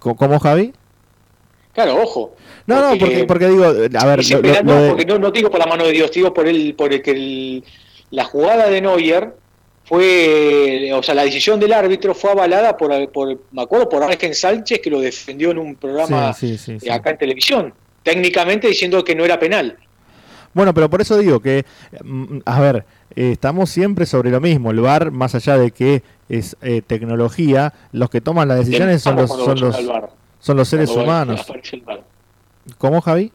¿cómo 0.00 0.40
Javi? 0.40 0.72
Claro, 1.74 2.00
ojo. 2.00 2.34
No, 2.66 2.80
no, 2.80 2.98
porque, 2.98 3.24
porque 3.24 3.48
digo, 3.48 3.64
a 3.64 3.72
ver, 3.72 4.20
no, 4.64 4.88
porque 4.88 5.04
no, 5.04 5.30
digo 5.30 5.50
por 5.50 5.58
la 5.58 5.66
mano 5.66 5.84
de 5.84 5.92
Dios, 5.92 6.10
digo 6.12 6.32
por 6.32 6.46
el, 6.46 6.74
por 6.74 6.92
el 6.92 7.02
que 7.02 7.62
la 8.10 8.24
jugada 8.24 8.68
de 8.70 8.80
Neuer 8.80 9.34
fue, 9.84 10.90
o 10.94 11.02
sea, 11.02 11.14
la 11.14 11.24
decisión 11.24 11.58
del 11.60 11.72
árbitro 11.72 12.14
fue 12.14 12.30
avalada 12.30 12.76
por, 12.76 13.10
por 13.10 13.38
me 13.50 13.62
acuerdo, 13.62 13.88
por 13.88 14.02
Ángel 14.02 14.34
Sánchez, 14.34 14.80
que 14.80 14.88
lo 14.88 15.00
defendió 15.00 15.50
en 15.50 15.58
un 15.58 15.74
programa 15.74 16.30
acá 16.30 17.10
en 17.10 17.18
televisión, 17.18 17.74
técnicamente 18.02 18.68
diciendo 18.68 19.02
que 19.04 19.14
no 19.14 19.24
era 19.24 19.38
penal. 19.38 19.76
Bueno, 20.54 20.72
pero 20.72 20.88
por 20.88 21.00
eso 21.00 21.18
digo 21.18 21.40
que, 21.40 21.66
mm, 22.02 22.38
a 22.44 22.60
ver, 22.60 22.84
estamos 23.16 23.68
siempre 23.70 24.06
sobre 24.06 24.30
lo 24.30 24.40
mismo. 24.40 24.70
El 24.70 24.80
VAR, 24.80 25.10
más 25.10 25.34
allá 25.34 25.58
de 25.58 25.72
que 25.72 26.04
es 26.28 26.56
eh, 26.62 26.80
tecnología, 26.86 27.72
los 27.90 28.08
que 28.08 28.20
toman 28.20 28.46
las 28.46 28.58
decisiones 28.58 29.02
son 29.02 29.16
los, 29.16 29.30
son 29.30 29.60
los, 29.60 29.76
son 30.44 30.58
los 30.58 30.68
seres 30.68 30.90
humanos. 30.90 31.46
¿Cómo, 32.76 33.00
Javi? 33.00 33.32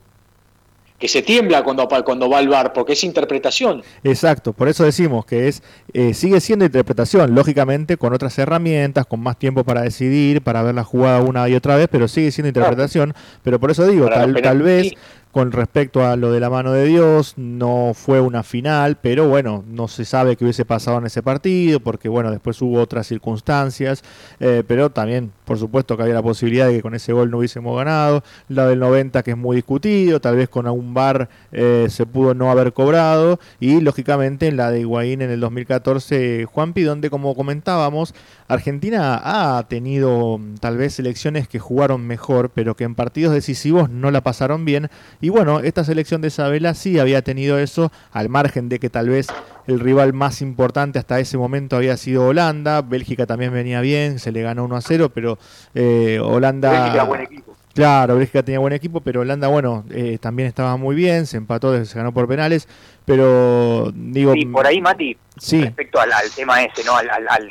que 0.99 1.07
se 1.07 1.21
tiembla 1.21 1.63
cuando, 1.63 1.87
cuando 2.03 2.29
va 2.29 2.39
al 2.39 2.49
bar, 2.49 2.73
porque 2.73 2.91
es 2.91 3.05
interpretación. 3.05 3.81
Exacto, 4.03 4.51
por 4.51 4.67
eso 4.67 4.83
decimos 4.83 5.25
que 5.25 5.47
es 5.47 5.63
eh, 5.93 6.13
sigue 6.13 6.41
siendo 6.41 6.65
interpretación, 6.65 7.33
lógicamente 7.33 7.95
con 7.95 8.13
otras 8.13 8.37
herramientas, 8.37 9.05
con 9.05 9.21
más 9.21 9.39
tiempo 9.39 9.63
para 9.63 9.81
decidir, 9.81 10.41
para 10.41 10.61
ver 10.61 10.75
la 10.75 10.83
jugada 10.83 11.21
una 11.21 11.47
y 11.47 11.55
otra 11.55 11.77
vez, 11.77 11.87
pero 11.89 12.09
sigue 12.09 12.31
siendo 12.31 12.49
interpretación. 12.49 13.13
Pero 13.43 13.61
por 13.61 13.71
eso 13.71 13.87
digo, 13.87 14.09
tal, 14.09 14.41
tal 14.41 14.61
vez 14.61 14.91
con 15.31 15.51
respecto 15.51 16.05
a 16.05 16.15
lo 16.15 16.31
de 16.31 16.39
la 16.39 16.49
mano 16.49 16.71
de 16.71 16.85
Dios, 16.85 17.35
no 17.37 17.91
fue 17.93 18.19
una 18.19 18.41
final, 18.41 18.97
pero 18.99 19.27
bueno, 19.27 19.63
no 19.67 19.87
se 19.87 20.03
sabe 20.03 20.35
qué 20.35 20.43
hubiese 20.43 20.65
pasado 20.65 20.97
en 20.97 21.05
ese 21.05 21.21
partido, 21.21 21.79
porque 21.79 22.09
bueno, 22.09 22.31
después 22.31 22.59
hubo 22.63 22.81
otras 22.81 23.05
circunstancias, 23.05 24.03
eh, 24.39 24.63
pero 24.67 24.89
también, 24.89 25.31
por 25.45 25.59
supuesto, 25.59 25.95
que 25.95 26.03
había 26.03 26.15
la 26.15 26.23
posibilidad 26.23 26.65
de 26.67 26.73
que 26.73 26.81
con 26.81 26.95
ese 26.95 27.13
gol 27.13 27.29
no 27.29 27.37
hubiésemos 27.37 27.77
ganado, 27.77 28.23
la 28.47 28.65
del 28.65 28.79
90 28.79 29.21
que 29.21 29.31
es 29.31 29.37
muy 29.37 29.55
discutido, 29.55 30.19
tal 30.19 30.35
vez 30.35 30.49
con 30.49 30.65
algún 30.65 30.95
bar 30.95 31.29
eh, 31.51 31.87
se 31.89 32.07
pudo 32.07 32.33
no 32.33 32.49
haber 32.49 32.73
cobrado, 32.73 33.39
y 33.59 33.81
lógicamente 33.81 34.47
en 34.47 34.57
la 34.57 34.71
de 34.71 34.79
Higuaín 34.79 35.21
en 35.21 35.29
el 35.29 35.39
2014, 35.39 36.45
Juanpi, 36.45 36.81
donde 36.81 37.11
como 37.11 37.35
comentábamos, 37.35 38.15
Argentina 38.47 39.21
ha 39.23 39.67
tenido 39.67 40.39
mm, 40.39 40.55
tal 40.55 40.77
vez 40.77 40.95
selecciones 40.95 41.47
que 41.47 41.59
jugaron 41.59 42.07
mejor, 42.07 42.49
pero 42.49 42.75
que 42.75 42.83
en 42.83 42.95
partidos 42.95 43.33
decisivos 43.33 43.91
no 43.91 44.09
la 44.09 44.21
pasaron 44.21 44.65
bien, 44.65 44.89
y 45.21 45.29
bueno, 45.29 45.59
esta 45.59 45.83
selección 45.83 46.21
de 46.21 46.29
Isabela 46.29 46.73
sí 46.73 46.97
había 46.99 47.21
tenido 47.21 47.59
eso, 47.59 47.91
al 48.11 48.29
margen 48.29 48.69
de 48.69 48.79
que 48.79 48.89
tal 48.89 49.09
vez 49.09 49.27
el 49.67 49.79
rival 49.79 50.13
más 50.13 50.41
importante 50.41 50.97
hasta 50.97 51.19
ese 51.19 51.37
momento 51.37 51.75
había 51.75 51.97
sido 51.97 52.27
Holanda, 52.27 52.81
Bélgica 52.81 53.25
también 53.25 53.53
venía 53.53 53.81
bien, 53.81 54.19
se 54.19 54.31
le 54.31 54.41
ganó 54.41 54.63
1 54.63 54.75
a 54.75 54.81
0, 54.81 55.11
pero 55.13 55.37
eh, 55.75 56.19
Holanda... 56.21 56.71
Bélgica 56.71 57.03
buen 57.03 57.21
equipo. 57.21 57.55
Claro, 57.73 58.15
Bélgica 58.15 58.43
tenía 58.43 58.59
buen 58.59 58.73
equipo, 58.73 59.01
pero 59.01 59.21
Holanda, 59.21 59.47
bueno, 59.47 59.83
eh, 59.91 60.17
también 60.19 60.47
estaba 60.47 60.75
muy 60.77 60.95
bien, 60.95 61.25
se 61.25 61.37
empató, 61.37 61.85
se 61.85 61.97
ganó 61.97 62.13
por 62.13 62.27
penales, 62.27 62.67
pero 63.05 63.91
digo... 63.93 64.33
Sí, 64.33 64.45
por 64.45 64.65
ahí, 64.65 64.81
Mati, 64.81 65.17
respecto 65.51 65.99
al, 65.99 66.11
tema 66.35 66.63
ese, 66.63 66.83
¿no? 66.83 66.95
Al, 66.95 67.07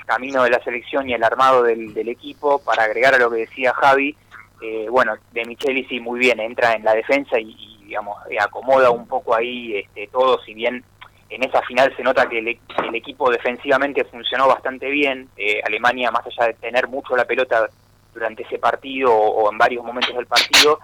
camino 0.07 0.43
de 0.43 0.51
la 0.51 0.63
selección 0.65 1.09
y 1.09 1.13
el 1.13 1.23
armado 1.23 1.63
del, 1.63 1.93
del 1.95 2.09
equipo, 2.09 2.59
para 2.61 2.85
agregar 2.85 3.15
a 3.15 3.19
lo 3.19 3.31
que 3.31 3.41
decía 3.41 3.75
Javi, 3.75 4.17
eh, 4.61 4.87
bueno, 4.91 5.15
de 5.33 5.45
Micheli 5.45 5.85
sí 5.85 6.01
muy 6.01 6.19
bien, 6.19 6.41
entra 6.41 6.75
en 6.75 6.85
la 6.85 6.95
defensa 6.95 7.39
y, 7.39 7.79
digamos, 7.85 8.17
eh, 8.29 8.39
acomoda 8.41 8.91
un 8.91 9.07
poco 9.07 9.35
ahí 9.35 9.77
este, 9.77 10.09
todo, 10.09 10.41
si 10.43 10.55
bien 10.55 10.85
en 11.31 11.45
esa 11.45 11.63
final 11.63 11.95
se 11.97 12.03
nota 12.03 12.29
que 12.29 12.39
el, 12.39 12.95
equipo 12.95 13.31
defensivamente 13.31 14.05
funcionó 14.05 14.49
bastante 14.49 14.89
bien, 14.89 15.29
eh, 15.37 15.61
Alemania 15.65 16.11
más 16.11 16.27
allá 16.27 16.49
de 16.49 16.55
tener 16.55 16.89
mucho 16.89 17.17
la 17.17 17.27
pelota 17.27 17.69
durante 18.15 18.43
ese 18.43 18.59
partido 18.59 19.15
o, 19.15 19.51
en 19.53 19.59
varios 19.59 19.85
momentos 19.85 20.17
del 20.17 20.27
partido, 20.27 20.81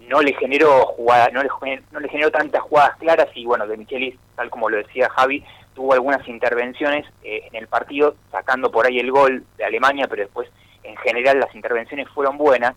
no 0.00 0.20
le 0.20 0.34
generó 0.34 0.84
jugada, 0.86 1.30
no 1.32 1.42
le, 1.42 1.48
no 1.92 2.00
le 2.00 2.08
generó 2.08 2.30
tantas 2.30 2.60
jugadas 2.62 2.96
claras 2.98 3.28
y 3.34 3.46
bueno, 3.46 3.66
de 3.66 3.76
Michelis, 3.76 4.16
tal 4.34 4.50
como 4.50 4.68
lo 4.68 4.76
decía 4.78 5.08
Javi, 5.08 5.42
tuvo 5.74 5.94
algunas 5.94 6.26
intervenciones 6.28 7.06
en 7.22 7.54
el 7.54 7.68
partido, 7.68 8.16
sacando 8.30 8.70
por 8.70 8.84
ahí 8.84 8.98
el 8.98 9.12
gol 9.12 9.44
de 9.56 9.64
Alemania, 9.64 10.08
pero 10.08 10.24
después 10.24 10.50
en 10.82 10.96
general 10.96 11.40
las 11.40 11.54
intervenciones 11.54 12.08
fueron 12.08 12.38
buenas, 12.38 12.74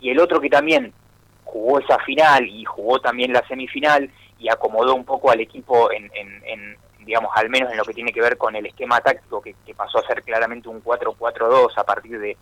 y 0.00 0.10
el 0.10 0.20
otro 0.20 0.40
que 0.40 0.50
también 0.50 0.92
jugó 1.44 1.78
esa 1.78 1.98
final 2.00 2.46
y 2.46 2.64
jugó 2.64 3.00
también 3.00 3.32
la 3.32 3.46
semifinal 3.46 4.10
y 4.38 4.48
acomodó 4.48 4.94
un 4.94 5.04
poco 5.04 5.30
al 5.30 5.40
equipo 5.40 5.90
en, 5.90 6.10
en, 6.14 6.76
digamos, 7.00 7.30
al 7.34 7.48
menos 7.48 7.70
en 7.70 7.78
lo 7.78 7.84
que 7.84 7.94
tiene 7.94 8.12
que 8.12 8.20
ver 8.20 8.36
con 8.36 8.54
el 8.56 8.66
esquema 8.66 9.00
táctico 9.00 9.40
que, 9.40 9.54
pasó 9.74 9.98
a 9.98 10.06
ser 10.06 10.22
claramente 10.22 10.68
un 10.68 10.82
4-4-2 10.82 11.72
a 11.76 11.84
partir 11.84 12.18
de, 12.18 12.36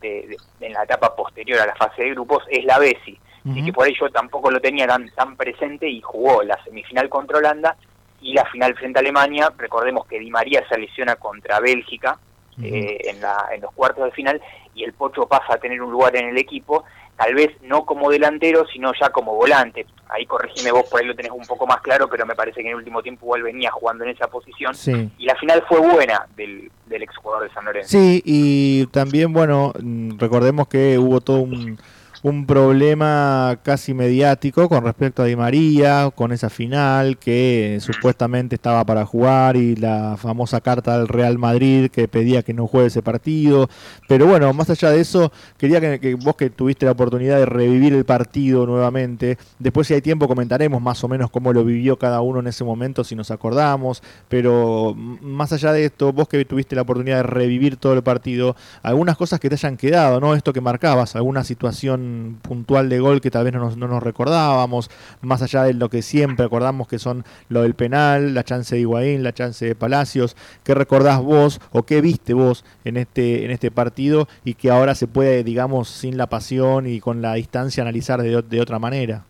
de, 0.00 0.36
en 0.60 0.72
la 0.72 0.84
etapa 0.84 1.14
posterior 1.14 1.60
a 1.60 1.66
la 1.66 1.74
fase 1.74 2.02
de 2.02 2.10
grupos, 2.10 2.42
es 2.48 2.64
la 2.64 2.78
Bessi. 2.78 3.18
y 3.44 3.64
que 3.64 3.72
por 3.72 3.86
ello 3.86 4.08
tampoco 4.10 4.50
lo 4.50 4.60
tenía 4.60 4.86
tan, 4.86 5.08
tan 5.10 5.36
presente 5.36 5.88
y 5.88 6.00
jugó 6.00 6.42
la 6.42 6.62
semifinal 6.64 7.08
contra 7.08 7.38
Holanda 7.38 7.76
y 8.20 8.32
la 8.34 8.44
final 8.46 8.74
frente 8.74 8.98
a 8.98 9.00
Alemania. 9.00 9.52
Recordemos 9.56 10.06
que 10.06 10.18
Di 10.18 10.30
María 10.30 10.66
se 10.68 10.78
lesiona 10.78 11.16
contra 11.16 11.60
Bélgica, 11.60 12.18
eh, 12.62 12.98
en, 13.04 13.20
la, 13.20 13.48
en 13.52 13.60
los 13.60 13.72
cuartos 13.72 14.04
de 14.04 14.10
final 14.12 14.40
y 14.74 14.84
el 14.84 14.92
Pocho 14.92 15.26
pasa 15.26 15.54
a 15.54 15.58
tener 15.58 15.82
un 15.82 15.90
lugar 15.90 16.16
en 16.16 16.28
el 16.28 16.38
equipo, 16.38 16.84
tal 17.16 17.34
vez 17.34 17.50
no 17.62 17.84
como 17.84 18.10
delantero, 18.10 18.66
sino 18.72 18.92
ya 19.00 19.10
como 19.10 19.34
volante. 19.34 19.86
Ahí 20.08 20.26
corregime 20.26 20.72
vos, 20.72 20.88
por 20.90 21.00
ahí 21.00 21.06
lo 21.06 21.14
tenés 21.14 21.32
un 21.32 21.46
poco 21.46 21.66
más 21.66 21.80
claro, 21.82 22.08
pero 22.08 22.26
me 22.26 22.34
parece 22.34 22.62
que 22.62 22.68
en 22.68 22.68
el 22.68 22.76
último 22.76 23.02
tiempo 23.02 23.26
igual 23.26 23.42
venía 23.42 23.70
jugando 23.70 24.04
en 24.04 24.10
esa 24.10 24.28
posición. 24.28 24.74
Y 25.18 25.24
la 25.24 25.34
final 25.36 25.62
fue 25.68 25.80
buena 25.80 26.26
del, 26.36 26.70
del 26.86 27.02
exjugador 27.02 27.48
de 27.48 27.54
San 27.54 27.64
Lorenzo. 27.64 27.90
Sí, 27.90 28.22
y 28.24 28.86
también, 28.86 29.32
bueno, 29.32 29.72
mm, 29.80 30.18
recordemos 30.18 30.68
que 30.68 30.98
hubo 30.98 31.20
todo 31.20 31.40
un 31.40 31.78
un 32.22 32.44
problema 32.44 33.58
casi 33.62 33.94
mediático 33.94 34.68
con 34.68 34.84
respecto 34.84 35.22
a 35.22 35.24
Di 35.24 35.36
María, 35.36 36.10
con 36.14 36.32
esa 36.32 36.50
final 36.50 37.16
que 37.16 37.78
supuestamente 37.80 38.56
estaba 38.56 38.84
para 38.84 39.06
jugar 39.06 39.56
y 39.56 39.74
la 39.76 40.16
famosa 40.18 40.60
carta 40.60 40.98
del 40.98 41.08
Real 41.08 41.38
Madrid 41.38 41.90
que 41.90 42.08
pedía 42.08 42.42
que 42.42 42.52
no 42.52 42.66
juegue 42.66 42.88
ese 42.88 43.00
partido. 43.00 43.70
Pero 44.06 44.26
bueno, 44.26 44.52
más 44.52 44.68
allá 44.68 44.90
de 44.90 45.00
eso, 45.00 45.32
quería 45.56 45.80
que, 45.80 46.14
vos 46.14 46.36
que 46.36 46.50
tuviste 46.50 46.84
la 46.84 46.92
oportunidad 46.92 47.38
de 47.38 47.46
revivir 47.46 47.94
el 47.94 48.04
partido 48.04 48.66
nuevamente, 48.66 49.38
después 49.58 49.86
si 49.86 49.94
hay 49.94 50.02
tiempo 50.02 50.28
comentaremos 50.28 50.82
más 50.82 51.02
o 51.02 51.08
menos 51.08 51.30
cómo 51.30 51.52
lo 51.54 51.64
vivió 51.64 51.98
cada 51.98 52.20
uno 52.20 52.40
en 52.40 52.48
ese 52.48 52.64
momento, 52.64 53.02
si 53.02 53.14
nos 53.14 53.30
acordamos, 53.30 54.02
pero 54.28 54.94
más 54.94 55.52
allá 55.52 55.72
de 55.72 55.86
esto, 55.86 56.12
vos 56.12 56.28
que 56.28 56.44
tuviste 56.44 56.76
la 56.76 56.82
oportunidad 56.82 57.18
de 57.18 57.22
revivir 57.22 57.76
todo 57.76 57.94
el 57.94 58.02
partido, 58.02 58.56
algunas 58.82 59.16
cosas 59.16 59.40
que 59.40 59.48
te 59.48 59.54
hayan 59.54 59.78
quedado, 59.78 60.20
¿no? 60.20 60.34
Esto 60.34 60.52
que 60.52 60.60
marcabas, 60.60 61.16
alguna 61.16 61.44
situación 61.44 62.09
puntual 62.42 62.88
de 62.88 62.98
gol 62.98 63.20
que 63.20 63.30
tal 63.30 63.44
vez 63.44 63.52
no 63.52 63.60
nos, 63.60 63.76
no 63.76 63.88
nos 63.88 64.02
recordábamos, 64.02 64.90
más 65.20 65.42
allá 65.42 65.64
de 65.64 65.74
lo 65.74 65.88
que 65.88 66.02
siempre 66.02 66.46
acordamos 66.46 66.88
que 66.88 66.98
son 66.98 67.24
lo 67.48 67.62
del 67.62 67.74
penal, 67.74 68.34
la 68.34 68.44
chance 68.44 68.74
de 68.74 68.80
Higuaín, 68.80 69.22
la 69.22 69.32
chance 69.32 69.64
de 69.64 69.74
Palacios, 69.74 70.36
¿qué 70.64 70.74
recordás 70.74 71.20
vos 71.22 71.60
o 71.72 71.84
qué 71.84 72.00
viste 72.00 72.34
vos 72.34 72.64
en 72.84 72.96
este, 72.96 73.44
en 73.44 73.50
este 73.50 73.70
partido 73.70 74.28
y 74.44 74.54
que 74.54 74.70
ahora 74.70 74.94
se 74.94 75.06
puede, 75.06 75.44
digamos, 75.44 75.88
sin 75.88 76.16
la 76.16 76.28
pasión 76.28 76.86
y 76.86 77.00
con 77.00 77.22
la 77.22 77.34
distancia 77.34 77.82
analizar 77.82 78.22
de, 78.22 78.42
de 78.42 78.60
otra 78.60 78.78
manera? 78.78 79.24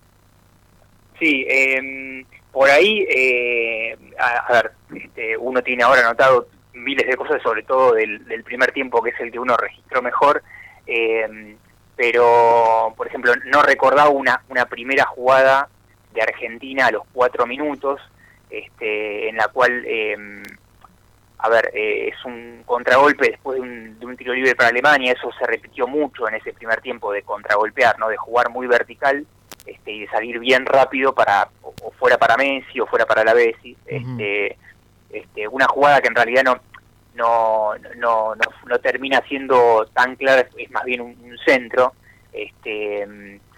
Sí, 1.19 1.45
em, 1.49 2.25
por 2.51 2.71
ahí, 2.71 3.07
eh, 3.15 3.97
a, 4.19 4.53
ver, 4.53 4.73
este, 4.95 5.37
uno 5.37 5.63
tiene 5.63 5.83
ahora 5.83 6.01
anotado 6.01 6.49
miles 6.73 7.07
de 7.07 7.17
cosas, 7.17 7.43
sobre 7.43 7.63
todo 7.63 7.95
del, 7.95 8.25
del, 8.27 8.43
primer 8.43 8.73
tiempo, 8.73 9.03
que 9.03 9.11
es 9.11 9.21
el 9.21 9.31
que 9.31 9.39
uno 9.39 9.57
registró 9.57 10.01
mejor. 10.01 10.43
Eh, 10.87 11.57
pero 12.01 12.95
por 12.97 13.09
ejemplo 13.09 13.35
no 13.45 13.61
recordaba 13.61 14.09
una, 14.09 14.41
una 14.49 14.65
primera 14.65 15.05
jugada 15.05 15.69
de 16.15 16.23
Argentina 16.23 16.87
a 16.87 16.91
los 16.91 17.03
cuatro 17.13 17.47
minutos, 17.47 18.01
este, 18.49 19.29
en 19.29 19.37
la 19.37 19.49
cual, 19.49 19.85
em, 19.87 20.43
a 21.37 21.49
ver, 21.51 21.71
eh, 21.75 22.09
es 22.09 22.25
un 22.25 22.63
contragolpe 22.65 23.33
después 23.33 23.57
de 23.57 23.61
un, 23.61 23.99
de 23.99 24.07
un, 24.07 24.17
tiro 24.17 24.33
libre 24.33 24.55
para 24.55 24.71
Alemania, 24.71 25.13
eso 25.13 25.31
se 25.39 25.47
repitió 25.47 25.87
mucho 25.87 26.27
en 26.27 26.37
ese 26.37 26.55
primer 26.55 26.81
tiempo 26.81 27.13
de 27.13 27.21
contragolpear, 27.21 27.99
¿no? 27.99 28.09
de 28.09 28.17
jugar 28.17 28.49
muy 28.49 28.67
vertical 28.67 29.27
este, 29.67 29.93
y 29.93 30.01
de 30.01 30.09
salir 30.09 30.39
bien 30.39 30.65
rápido 30.65 31.15
para, 31.15 31.51
o, 31.61 31.91
fuera 31.99 32.17
para 32.17 32.39
Messi 32.39 32.81
o 32.81 32.87
fuera 32.87 33.05
para 33.05 33.25
la 33.25 33.35
Bessi, 33.35 33.77
este, 33.85 34.57
este, 35.11 35.49
una 35.49 35.67
jugada 35.67 36.01
que 36.01 36.09
en 36.09 36.15
realidad 36.15 36.45
no, 36.45 36.61
no, 37.15 37.73
no, 37.97 38.35
no, 38.35 38.79
termina 38.79 39.23
siendo 39.29 39.87
tan 39.93 40.17
clara, 40.17 40.47
es 40.57 40.71
más 40.71 40.85
bien 40.85 41.01
un, 41.01 41.39
centro. 41.45 41.95
Este, 42.33 43.07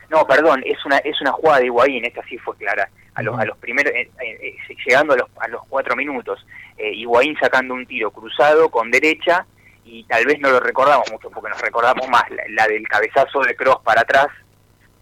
no, 0.08 0.26
perdón, 0.26 0.62
es 0.64 0.84
una 0.84 0.98
es 0.98 1.20
una 1.20 1.32
jugada 1.32 1.60
de 1.60 1.66
Higuaín, 1.66 2.04
esta 2.04 2.22
sí 2.24 2.38
fue 2.38 2.56
clara. 2.56 2.88
A 3.14 3.22
los, 3.22 3.38
a 3.38 3.44
los 3.44 3.58
primeros, 3.58 3.92
eh, 3.92 4.10
eh, 4.22 4.38
eh, 4.40 4.76
llegando 4.86 5.12
a 5.12 5.16
los, 5.18 5.28
a 5.38 5.48
los 5.48 5.62
cuatro 5.68 5.94
minutos, 5.94 6.46
eh, 6.78 6.92
Higuaín 6.94 7.36
sacando 7.38 7.74
un 7.74 7.86
tiro 7.86 8.10
cruzado 8.10 8.70
con 8.70 8.90
derecha 8.90 9.44
y 9.84 10.04
tal 10.04 10.24
vez 10.24 10.40
no 10.40 10.50
lo 10.50 10.60
recordamos 10.60 11.10
mucho 11.12 11.28
porque 11.30 11.50
nos 11.50 11.60
recordamos 11.60 12.08
más 12.08 12.24
la, 12.48 12.66
del 12.66 12.88
cabezazo 12.88 13.40
de 13.40 13.54
Cross 13.54 13.80
para 13.84 14.00
atrás, 14.00 14.28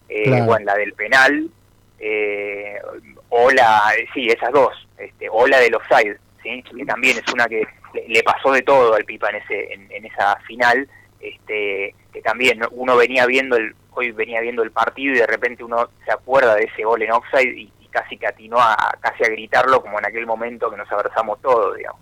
eh, 0.09 0.43
bueno, 0.43 0.67
la 0.67 0.75
del 0.75 0.93
penal, 0.95 1.49
o 3.29 3.51
la, 3.53 3.93
sí, 4.13 4.27
esas 4.27 4.51
dos, 4.51 4.89
este, 4.99 5.29
o 5.31 5.47
la 5.47 5.61
del 5.61 5.77
offside, 5.77 6.19
¿sí? 6.43 6.63
que 6.63 6.85
también 6.85 7.19
es 7.19 7.33
una 7.33 7.47
que 7.47 7.63
le, 7.93 8.23
pasó 8.23 8.53
de 8.53 8.63
todo 8.63 8.95
al 8.95 9.05
Pipa 9.05 9.31
en 9.31 9.37
ese 9.37 9.73
en, 9.73 10.05
esa 10.05 10.37
final 10.47 10.89
este 11.21 11.95
que 12.13 12.23
también 12.23 12.61
uno 12.73 12.97
venía 12.97 13.27
viendo 13.27 13.57
el 13.57 13.75
hoy 13.91 14.11
venía 14.13 14.41
viendo 14.41 14.63
el 14.63 14.71
partido 14.71 15.15
y 15.15 15.19
de 15.19 15.27
repente 15.27 15.65
uno 15.65 15.91
se 16.05 16.13
acuerda 16.13 16.55
de 16.55 16.65
ese 16.65 16.85
gol 16.85 17.03
en 17.03 17.13
offside 17.13 17.57
y, 17.57 17.73
casi 17.91 18.17
que 18.17 18.29
atinó 18.29 18.57
a 18.61 18.77
casi 19.01 19.25
a 19.25 19.29
gritarlo 19.29 19.83
como 19.83 19.99
en 19.99 20.07
aquel 20.07 20.25
momento 20.25 20.71
que 20.71 20.77
nos 20.77 20.91
abrazamos 20.93 21.41
todos 21.41 21.77
digamos. 21.77 22.01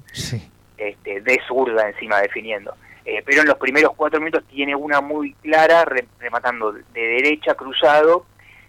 Este 0.76 1.22
de 1.22 1.40
zurda 1.48 1.88
encima 1.88 2.20
definiendo. 2.20 2.76
Eh, 3.06 3.22
pero 3.24 3.40
en 3.40 3.48
los 3.48 3.56
primeros 3.56 3.92
cuatro 3.96 4.20
minutos 4.20 4.44
tiene 4.48 4.76
una 4.76 5.00
muy 5.00 5.32
clara 5.32 5.86
rematando 6.20 6.72
de 6.72 6.82
derecha 7.00 7.54
cruzado 7.54 8.26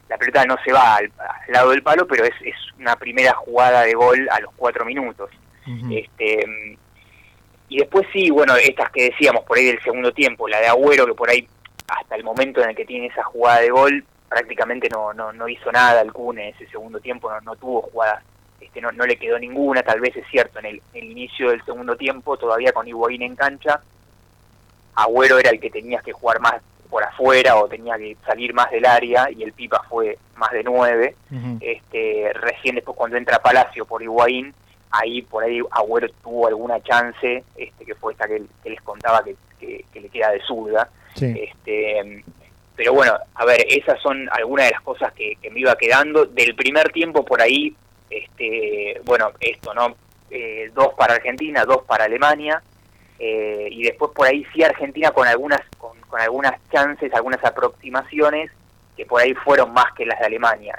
la 0.10 0.18
pelota 0.18 0.44
no 0.46 0.58
se 0.66 0.74
va 0.74 0.96
al, 0.96 1.12
lado 1.50 1.70
del 1.70 1.84
palo 1.84 2.08
pero 2.08 2.26
es, 2.26 2.34
es 2.44 2.56
una 2.80 2.96
primera 2.96 3.34
jugada 3.34 3.84
de 3.84 3.94
gol 3.94 4.28
a 4.32 4.40
los 4.40 4.54
cuatro 4.56 4.86
minutos. 4.86 5.30
Este 5.92 6.78
y 7.70 7.78
después 7.78 8.08
sí, 8.12 8.32
bueno, 8.32 8.56
estas 8.56 8.92
que 8.92 9.12
decíamos 9.12 9.44
por 9.44 9.58
ahí 9.58 9.66
del 9.66 9.82
segundo 9.82 10.12
tiempo, 10.12 10.48
la 10.48 10.60
de 10.60 10.68
Agüero, 10.68 11.06
que 11.06 11.14
por 11.14 11.30
ahí 11.30 11.48
hasta 11.88 12.16
el 12.16 12.24
momento 12.24 12.62
en 12.62 12.72
el 12.72 12.76
que 12.76 12.86
tiene 12.86 13.08
esa 13.08 13.24
jugada 13.24 13.62
de 13.62 13.70
gol, 13.70 14.04
prácticamente 14.28 14.90
no, 14.90 15.14
no, 15.14 15.32
no 15.32 15.48
hizo 15.48 15.72
nada 15.72 16.02
el 16.02 16.12
Kun 16.12 16.40
en 16.40 16.54
ese 16.54 16.68
segundo 16.68 17.00
tiempo, 17.00 17.30
no, 17.30 17.40
no 17.42 17.56
tuvo 17.56 17.84
jugadas, 17.84 18.24
este, 18.60 18.82
no, 18.82 18.92
no 18.92 19.06
le 19.06 19.18
quedó 19.18 19.38
ninguna, 19.38 19.84
tal 19.84 20.00
vez 20.00 20.16
es 20.18 20.26
cierto, 20.30 20.60
en 20.60 20.66
el, 20.66 20.82
inicio 20.94 21.52
del 21.52 21.64
segundo 21.64 21.96
tiempo, 21.96 22.38
todavía 22.38 22.72
con 22.72 22.88
Higuaín 22.88 23.22
en 23.22 23.36
cancha, 23.36 23.82
Agüero 24.96 25.38
era 25.38 25.52
el 25.52 25.60
que 25.60 25.70
tenía 25.70 26.00
que 26.02 26.12
jugar 26.12 26.40
más 26.40 26.56
por 26.90 27.04
afuera 27.04 27.56
o 27.58 27.68
tenía 27.68 27.98
que 27.98 28.18
salir 28.26 28.54
más 28.54 28.72
del 28.72 28.86
área 28.86 29.30
y 29.30 29.44
el 29.44 29.54
Pipa 29.54 29.84
fue 29.88 30.18
más 30.36 30.52
de 30.52 30.64
nueve. 30.64 31.16
este, 31.62 32.34
recién 32.34 32.76
después 32.76 32.98
cuando 32.98 33.16
entra 33.16 33.40
Palacio 33.40 33.86
por 33.86 34.02
Higuaín, 34.02 34.54
ahí 34.92 35.22
por 35.22 35.44
ahí 35.44 35.62
Agüero 35.72 36.10
tuvo 36.24 36.48
alguna 36.48 36.82
chance, 36.82 37.44
este, 37.56 37.86
que 37.86 37.96
fue 37.96 38.14
esta 38.14 38.28
que, 38.28 38.44
les 38.66 38.82
contaba 38.82 39.24
que, 39.24 39.36
le 39.94 40.10
queda 40.10 40.32
de 40.32 40.42
zurda. 40.42 40.90
Este, 41.16 42.24
pero 42.76 42.94
bueno, 42.94 43.18
a 43.36 43.46
ver, 43.46 43.66
esas 43.68 44.00
son 44.02 44.30
algunas 44.32 44.68
de 44.68 44.72
las 44.72 44.82
cosas 44.82 45.12
que, 45.14 45.38
me 45.52 45.60
iba 45.60 45.76
quedando. 45.76 46.26
Del 46.26 46.56
primer 46.56 46.92
tiempo 46.92 47.26
por 47.26 47.42
ahí, 47.42 47.76
este, 48.10 49.02
bueno, 49.04 49.32
esto, 49.40 49.74
¿no? 49.74 49.96
Eh, 50.30 50.72
dos 50.74 50.94
para 50.96 51.16
Argentina, 51.16 51.66
dos 51.66 51.84
para 51.86 52.06
Alemania, 52.06 52.62
eh, 53.18 53.68
y 53.70 53.84
después 53.84 54.12
por 54.16 54.28
ahí 54.28 54.46
sí 54.54 54.64
Argentina 54.64 55.12
con 55.12 55.28
algunas, 55.28 55.60
con, 55.78 55.98
algunas 56.20 56.54
chances, 56.72 57.14
algunas 57.14 57.44
aproximaciones, 57.44 58.52
que 58.96 59.06
por 59.06 59.22
ahí 59.22 59.34
fueron 59.34 59.74
más 59.74 59.92
que 59.94 60.06
las 60.06 60.20
de 60.20 60.26
Alemania, 60.26 60.76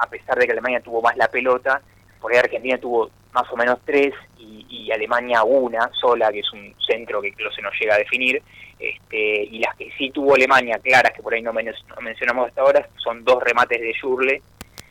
a 0.00 0.06
pesar 0.08 0.38
de 0.38 0.46
que 0.46 0.52
Alemania 0.52 0.80
tuvo 0.80 1.00
más 1.00 1.16
la 1.16 1.28
pelota, 1.28 1.80
por 2.22 2.32
ahí 2.32 2.38
Argentina 2.38 2.78
tuvo 2.78 3.10
más 3.32 3.50
o 3.50 3.56
menos 3.56 3.78
tres 3.84 4.14
y, 4.38 4.90
Alemania 4.92 5.42
una 5.42 5.90
sola, 5.98 6.30
que 6.30 6.40
es 6.40 6.52
un 6.52 6.74
centro 6.86 7.22
que 7.22 7.32
no 7.42 7.50
se 7.50 7.62
nos 7.62 7.72
llega 7.80 7.94
a 7.94 7.98
definir, 7.98 8.42
este, 8.78 9.44
y 9.44 9.58
las 9.58 9.74
que 9.76 9.90
sí 9.96 10.10
tuvo 10.10 10.34
Alemania 10.34 10.78
claras, 10.82 11.12
que 11.12 11.22
por 11.22 11.32
ahí 11.32 11.40
no, 11.40 11.52
mencionamos 11.52 12.48
hasta 12.48 12.60
ahora, 12.60 12.86
son 12.96 13.24
dos 13.24 13.42
remates 13.42 13.80
de 13.80 13.94
Jurle, 13.98 14.42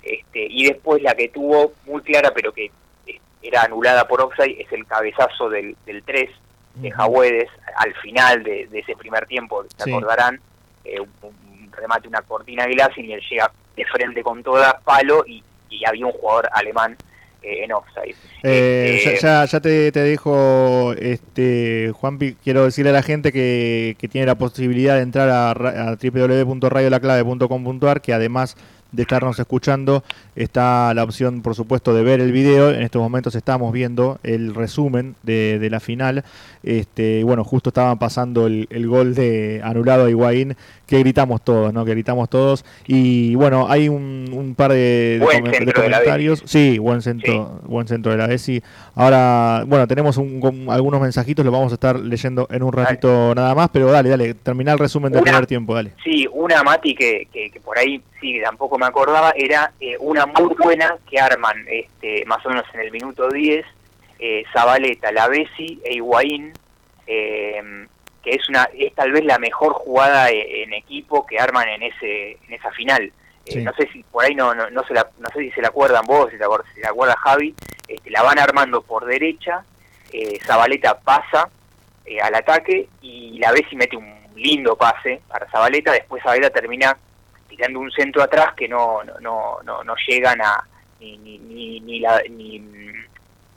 este, 0.02 0.48
y 0.50 0.66
después 0.66 1.04
la 1.04 1.14
que 1.14 1.30
tuvo 1.30 1.74
muy 1.86 2.02
clara, 2.02 2.32
pero 2.34 2.52
que 2.52 2.72
era 3.44 3.62
anulada 3.62 4.08
por 4.08 4.22
offside, 4.22 4.60
es 4.60 4.72
el 4.72 4.88
cabezazo 4.88 5.50
del, 5.50 5.76
del 5.86 6.02
3 6.04 6.30
de 6.76 6.90
Jahuedes 6.90 7.50
al 7.78 7.94
final 7.96 8.42
de, 8.44 8.70
ese 8.74 8.96
primer 8.96 9.28
tiempo, 9.28 9.64
se 9.78 9.88
acordarán, 9.88 10.40
eh, 10.84 11.00
un, 11.00 11.72
remate, 11.72 12.08
una 12.08 12.24
cortina 12.24 12.66
de 12.66 12.72
glass 12.72 12.98
y 12.98 13.12
él 13.12 13.22
llega 13.30 13.52
de 13.76 13.86
frente 13.86 14.24
con 14.24 14.42
toda 14.42 14.80
palo 14.80 15.24
y 15.28 15.44
había 15.86 16.08
un 16.08 16.12
jugador 16.12 16.50
alemán 16.52 16.98
eh, 16.98 17.02
en 17.42 17.72
offside. 17.72 18.16
Eh, 18.44 19.02
este, 19.04 19.20
ya, 19.22 19.46
ya 19.46 19.60
te, 19.60 19.92
te, 19.92 20.00
dejo, 20.02 20.94
este, 20.94 21.92
Juanpi, 21.94 22.36
quiero 22.44 22.66
decirle 22.66 22.92
a 22.92 22.94
la 22.94 23.02
gente 23.04 23.32
que, 23.32 23.96
que 24.00 24.08
tiene 24.08 24.28
la 24.28 24.36
posibilidad 24.36 24.96
de 24.96 25.02
entrar 25.02 25.30
a, 25.30 25.52
a 25.52 25.96
www.radiolaclave.com.ar, 25.96 28.02
que 28.02 28.14
además 28.14 28.56
de 28.92 29.04
estarnos 29.04 29.40
escuchando, 29.40 30.04
está 30.36 30.94
la 30.94 31.04
opción, 31.04 31.42
por 31.42 31.56
supuesto, 31.56 31.94
de 31.94 32.04
ver 32.04 32.20
el 32.20 32.32
video. 32.32 32.72
En 32.72 32.82
estos 32.82 33.02
momentos 33.02 33.36
estamos 33.36 33.72
viendo 33.72 34.20
el 34.24 34.54
resumen 34.54 35.16
de, 35.24 35.60
de 35.60 35.70
la 35.70 35.80
final. 35.80 36.24
Este, 36.64 37.24
bueno, 37.24 37.44
justo 37.44 37.70
estaban 37.70 37.98
pasando 37.98 38.48
el, 38.48 38.68
el, 38.70 38.88
gol 38.88 39.16
de 39.16 39.62
anulado 39.64 40.06
a 40.06 40.10
Higuaín, 40.10 40.56
que 40.86 41.00
gritamos 41.00 41.42
todos, 41.44 41.74
¿no? 41.74 41.86
Que 41.86 41.92
gritamos 41.92 42.30
todos. 42.30 42.66
Y 42.86 43.36
bueno, 43.36 43.68
hay 43.70 43.90
un, 43.90 44.30
un 44.32 44.56
par 44.56 44.72
de, 44.72 45.20
de, 45.20 45.74
comentarios. 45.74 46.44
sí, 46.46 46.78
buen 46.78 47.02
centro, 47.02 47.62
buen 47.64 47.88
centro 47.88 48.12
de 48.12 48.18
la 48.18 48.28
Bessi. 48.28 48.62
Ahora, 48.96 49.64
bueno, 49.66 49.88
tenemos 49.88 50.18
un, 50.18 50.68
algunos 50.70 51.02
mensajitos, 51.02 51.44
los 51.46 51.54
vamos 51.54 51.72
a 51.72 51.76
estar 51.76 52.00
leyendo 52.00 52.48
en 52.52 52.62
un 52.64 52.74
ratito 52.74 53.34
nada 53.34 53.56
más, 53.56 53.70
pero 53.70 53.92
dale, 53.92 54.10
dale, 54.10 54.34
termina 54.34 54.74
el 54.74 54.80
resumen 54.80 55.12
del 55.12 55.24
primer 55.24 55.48
tiempo, 55.48 55.74
dale. 55.74 55.94
Sí, 56.04 56.28
una 56.32 56.64
Mati 56.64 56.94
que, 56.94 57.28
que, 57.32 57.60
por 57.64 57.78
ahí 57.78 58.02
sí, 58.20 58.40
tampoco 58.44 58.78
me 58.82 58.88
acordaba, 58.88 59.34
era 59.36 59.72
eh, 59.80 59.96
una 60.00 60.26
muy 60.26 60.54
buena 60.56 60.98
que 61.10 61.20
arman 61.20 61.66
este, 61.68 62.26
más 62.26 62.46
o 62.46 62.50
menos 62.50 62.66
en 62.74 62.82
el 62.82 62.92
minuto 62.92 63.30
10, 63.30 63.66
eh, 64.20 64.44
Zabaleta, 64.54 65.12
Lavesi 65.12 65.80
e 65.84 65.96
Higuaín, 65.96 66.54
eh, 67.08 67.88
que 68.24 68.32
es 68.32 68.48
una 68.50 68.70
es 68.74 68.94
tal 68.94 69.12
vez 69.12 69.26
la 69.26 69.40
mejor 69.40 69.74
jugada 69.74 70.30
e, 70.30 70.64
en 70.64 70.74
equipo 70.74 71.26
que 71.26 71.40
arman 71.40 71.68
en 71.70 71.84
ese 71.84 72.32
en 72.32 72.54
esa 72.54 72.72
final. 72.72 73.12
Eh, 73.46 73.62
no 73.62 73.74
sé 73.74 73.90
si 73.92 74.04
por 74.04 74.24
ahí 74.24 74.36
no, 74.36 74.54
no, 74.54 74.70
no, 74.70 74.84
se 74.84 74.94
la, 74.94 75.10
no 75.18 75.28
sé 75.30 75.40
si 75.40 75.52
se 75.52 75.62
la 75.62 75.70
acuerdan 75.70 76.06
vos, 76.06 76.30
si, 76.30 76.38
se 76.38 76.82
la 76.82 76.90
acuerda 76.90 77.16
Javi, 77.18 77.56
este, 77.88 78.12
la 78.12 78.22
van 78.22 78.38
armando 78.38 78.82
por 78.84 79.06
derecha, 79.06 79.64
eh, 80.14 80.40
Zabaleta 80.46 81.00
pasa 81.00 81.50
eh, 82.06 82.22
al 82.22 82.36
ataque 82.36 82.88
y 83.02 83.40
la 83.40 83.52
Bessi 83.52 83.76
mete 83.76 83.98
un 83.98 84.14
lindo 84.36 84.76
pase 84.76 85.22
para 85.28 85.50
Zabaleta, 85.50 85.92
después 85.92 86.22
Zabaleta 86.22 86.52
termina 86.52 86.96
tirando 87.52 87.80
un 87.80 87.92
centro 87.92 88.24
atrás 88.24 88.54
que 88.56 88.68
no 88.68 89.04
no 89.04 89.20
no, 89.64 89.84
no, 89.84 89.96
llegan 90.08 90.42
a 90.42 90.66
ni 91.00 91.18
ni, 91.18 91.38
ni, 91.38 91.80
ni 91.82 92.00
la 92.00 92.22
ni 92.30 92.64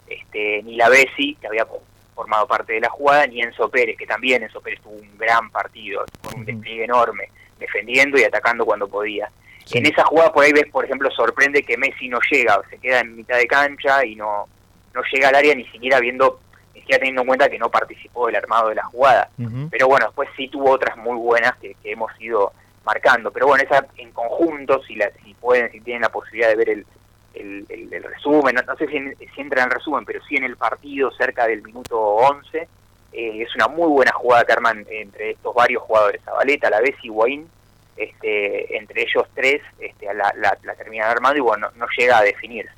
este 0.06 0.62
ni 0.62 0.76
la 0.76 0.88
Bessi 0.88 1.36
que 1.40 1.46
había 1.46 1.66
formado 2.14 2.46
parte 2.46 2.74
de 2.74 2.80
la 2.80 2.90
jugada, 2.90 3.26
ni 3.26 3.42
Enzo 3.42 3.68
Pérez, 3.68 3.96
que 3.96 4.06
también 4.06 4.42
Enzo 4.42 4.60
Pérez 4.60 4.80
tuvo 4.80 4.94
un 4.94 5.18
gran 5.18 5.50
partido, 5.50 6.04
con 6.22 6.40
un 6.40 6.44
despliegue 6.44 6.84
enorme, 6.84 7.28
defendiendo 7.58 8.18
y 8.18 8.24
atacando 8.24 8.64
cuando 8.64 8.88
podía. 8.88 9.28
En 9.72 9.86
esa 9.86 10.04
jugada 10.04 10.32
por 10.32 10.44
ahí 10.44 10.52
ves, 10.52 10.66
por 10.70 10.84
ejemplo, 10.84 11.10
sorprende 11.10 11.62
que 11.62 11.76
Messi 11.76 12.08
no 12.08 12.18
llega, 12.30 12.60
se 12.68 12.78
queda 12.78 13.00
en 13.00 13.16
mitad 13.16 13.36
de 13.36 13.46
cancha 13.46 14.04
y 14.04 14.14
no, 14.14 14.46
no 14.94 15.02
llega 15.10 15.28
al 15.28 15.34
área 15.34 15.54
ni 15.54 15.64
siquiera 15.66 16.00
viendo, 16.00 16.40
ni 16.74 16.80
siquiera 16.80 16.98
teniendo 16.98 17.22
en 17.22 17.28
cuenta 17.28 17.48
que 17.48 17.58
no 17.58 17.70
participó 17.70 18.26
del 18.26 18.36
armado 18.36 18.68
de 18.68 18.74
la 18.74 18.84
jugada. 18.84 19.30
Pero 19.70 19.88
bueno, 19.88 20.06
después 20.06 20.28
sí 20.36 20.48
tuvo 20.48 20.70
otras 20.70 20.96
muy 20.98 21.16
buenas 21.16 21.56
que, 21.56 21.74
hemos 21.84 22.12
ido 22.20 22.52
marcando. 22.84 23.30
Pero 23.30 23.46
bueno, 23.46 23.64
esa 23.64 23.86
en 23.96 24.12
conjunto, 24.12 24.82
si, 24.84 24.94
la, 24.96 25.10
si 25.24 25.34
pueden, 25.34 25.70
si 25.72 25.80
tienen 25.80 26.02
la 26.02 26.10
posibilidad 26.10 26.48
de 26.48 26.56
ver 26.56 26.68
el, 26.70 26.86
el, 27.34 28.02
resumen, 28.02 28.56
no, 28.66 28.76
sé 28.76 28.86
si, 28.86 28.96
entra 29.40 29.62
en 29.62 29.68
el 29.68 29.74
resumen, 29.74 30.04
pero 30.04 30.22
sí 30.24 30.36
en 30.36 30.44
el 30.44 30.56
partido 30.56 31.10
cerca 31.12 31.46
del 31.46 31.62
minuto 31.62 31.98
11. 31.98 32.68
Eh, 33.12 33.42
es 33.42 33.54
una 33.54 33.68
muy 33.68 33.88
buena 33.88 34.12
jugada 34.12 34.44
que 34.44 34.52
arman 34.52 34.84
entre 34.90 35.30
estos 35.30 35.54
varios 35.54 35.82
jugadores, 35.82 36.20
Zabaleta, 36.24 36.68
La 36.68 36.80
y 37.02 37.08
Guaín, 37.08 37.48
este, 37.96 38.76
entre 38.76 39.02
ellos 39.02 39.24
tres 39.34 39.62
este, 39.78 40.12
la, 40.12 40.32
la, 40.36 40.58
la 40.64 40.74
terminan 40.74 41.10
armando 41.10 41.38
y 41.38 41.40
bueno, 41.40 41.68
no, 41.70 41.76
no 41.78 41.86
llega 41.96 42.18
a 42.18 42.22
definirse. 42.22 42.72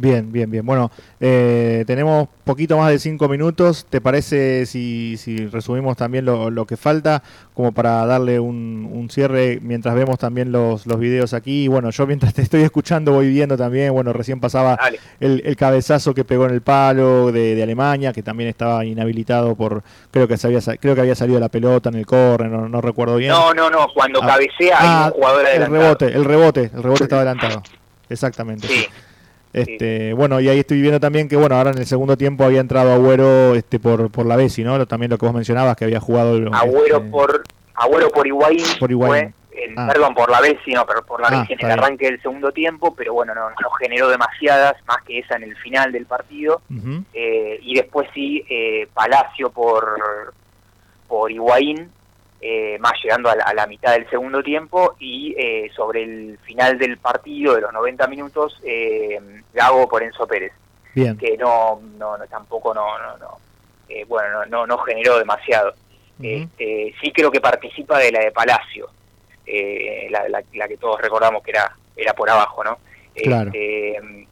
Bien, 0.00 0.30
bien, 0.30 0.48
bien. 0.48 0.64
Bueno, 0.64 0.92
eh, 1.18 1.82
tenemos 1.84 2.28
poquito 2.44 2.78
más 2.78 2.88
de 2.88 3.00
cinco 3.00 3.28
minutos. 3.28 3.84
¿Te 3.90 4.00
parece 4.00 4.64
si, 4.64 5.16
si 5.16 5.48
resumimos 5.48 5.96
también 5.96 6.24
lo, 6.24 6.50
lo, 6.50 6.66
que 6.66 6.76
falta 6.76 7.24
como 7.52 7.72
para 7.72 8.06
darle 8.06 8.38
un, 8.38 8.88
un, 8.92 9.10
cierre 9.10 9.58
mientras 9.60 9.96
vemos 9.96 10.16
también 10.20 10.52
los, 10.52 10.86
los 10.86 11.00
videos 11.00 11.34
aquí? 11.34 11.64
Y 11.64 11.68
bueno, 11.68 11.90
yo 11.90 12.06
mientras 12.06 12.32
te 12.32 12.42
estoy 12.42 12.62
escuchando 12.62 13.10
voy 13.10 13.28
viendo 13.28 13.56
también, 13.56 13.92
bueno, 13.92 14.12
recién 14.12 14.38
pasaba 14.38 14.78
el, 15.18 15.42
el, 15.44 15.56
cabezazo 15.56 16.14
que 16.14 16.24
pegó 16.24 16.46
en 16.46 16.52
el 16.52 16.62
palo 16.62 17.32
de, 17.32 17.56
de, 17.56 17.62
Alemania, 17.64 18.12
que 18.12 18.22
también 18.22 18.48
estaba 18.48 18.84
inhabilitado 18.84 19.56
por, 19.56 19.82
creo 20.12 20.28
que, 20.28 20.36
se 20.36 20.46
había, 20.46 20.60
creo 20.80 20.94
que 20.94 21.00
había 21.00 21.16
salido 21.16 21.40
la 21.40 21.48
pelota 21.48 21.88
en 21.88 21.96
el 21.96 22.06
corre, 22.06 22.48
no, 22.48 22.68
no 22.68 22.80
recuerdo 22.80 23.16
bien. 23.16 23.32
No, 23.32 23.52
no, 23.52 23.68
no, 23.68 23.88
cuando 23.92 24.22
ah, 24.22 24.26
cabecea 24.28 24.78
hay 24.78 24.86
un 24.86 24.94
ah, 24.94 25.10
jugador 25.12 25.44
adelantado. 25.44 25.74
El 25.74 25.82
rebote, 25.82 26.06
el 26.06 26.24
rebote, 26.24 26.70
el 26.72 26.82
rebote 26.84 27.02
estaba 27.02 27.22
adelantado. 27.22 27.62
Exactamente. 28.08 28.68
Sí. 28.68 28.86
Este, 29.52 30.12
Bueno, 30.12 30.40
y 30.40 30.48
ahí 30.48 30.60
estoy 30.60 30.80
viendo 30.80 31.00
también 31.00 31.28
que, 31.28 31.36
bueno, 31.36 31.56
ahora 31.56 31.70
en 31.70 31.78
el 31.78 31.86
segundo 31.86 32.16
tiempo 32.16 32.44
había 32.44 32.60
entrado 32.60 32.92
Agüero 32.92 33.54
este, 33.54 33.78
por, 33.80 34.10
por 34.10 34.26
la 34.26 34.36
Bessi, 34.36 34.62
¿no? 34.62 34.86
También 34.86 35.10
lo 35.10 35.18
que 35.18 35.26
vos 35.26 35.34
mencionabas, 35.34 35.76
que 35.76 35.84
había 35.84 36.00
jugado... 36.00 36.36
El, 36.36 36.48
Agüero 36.52 36.98
este, 36.98 37.10
por 37.10 37.42
Agüero 37.74 38.10
por 38.10 38.26
Higuaín, 38.26 38.64
por 38.78 38.92
Fue, 38.92 39.32
ah. 39.76 39.88
Perdón, 39.92 40.14
por 40.14 40.30
la 40.30 40.40
Bessi, 40.40 40.72
no, 40.72 40.84
pero 40.84 41.02
por 41.02 41.20
la 41.20 41.28
ah, 41.28 41.46
en 41.48 41.64
el 41.64 41.70
arranque 41.70 42.06
del 42.06 42.20
segundo 42.20 42.52
tiempo, 42.52 42.94
pero 42.94 43.14
bueno, 43.14 43.34
no, 43.34 43.48
no, 43.50 43.70
generó 43.78 44.08
demasiadas, 44.08 44.76
más 44.86 45.02
que 45.02 45.20
esa 45.20 45.36
en 45.36 45.44
el 45.44 45.56
final 45.56 45.92
del 45.92 46.06
partido. 46.06 46.60
eh, 47.14 47.58
y 47.62 47.74
después 47.74 48.08
sí, 48.14 48.44
eh, 48.48 48.88
Palacio 48.92 49.50
por, 49.50 50.34
por 51.06 51.30
Higuaín, 51.30 51.90
eh, 52.40 52.78
más 52.78 52.92
llegando 53.02 53.30
a 53.30 53.54
la, 53.54 53.66
mitad 53.66 53.92
del 53.92 54.08
segundo 54.08 54.42
tiempo 54.42 54.94
y 55.00 55.34
eh, 55.36 55.70
sobre 55.74 56.04
el 56.04 56.38
final 56.38 56.78
del 56.78 56.96
partido 56.98 57.54
de 57.54 57.62
los 57.62 57.72
90 57.72 58.06
minutos 58.06 58.60
eh, 58.64 59.18
Gago 59.52 59.88
por 59.88 60.02
Enzo 60.02 60.26
Pérez 60.26 60.52
que 60.94 61.36
no, 61.38 61.80
no, 61.96 62.16
tampoco 62.28 62.74
no, 62.74 62.98
no, 63.18 63.38
eh, 63.88 64.04
bueno 64.04 64.44
no, 64.46 64.66
no, 64.66 64.78
generó 64.78 65.18
demasiado. 65.18 65.72
Este, 66.20 66.92
sí 67.00 67.12
creo 67.12 67.30
que 67.30 67.40
participa 67.40 67.98
de 67.98 68.10
la 68.10 68.18
de 68.20 68.32
Palacio 68.32 68.88
la, 70.10 70.28
la, 70.28 70.68
que 70.68 70.76
todos 70.76 71.00
recordamos 71.00 71.44
que 71.44 71.52
era 71.52 71.72
era 71.96 72.12
por 72.12 72.28
abajo 72.28 72.64
no 72.64 72.78
este, 73.14 74.26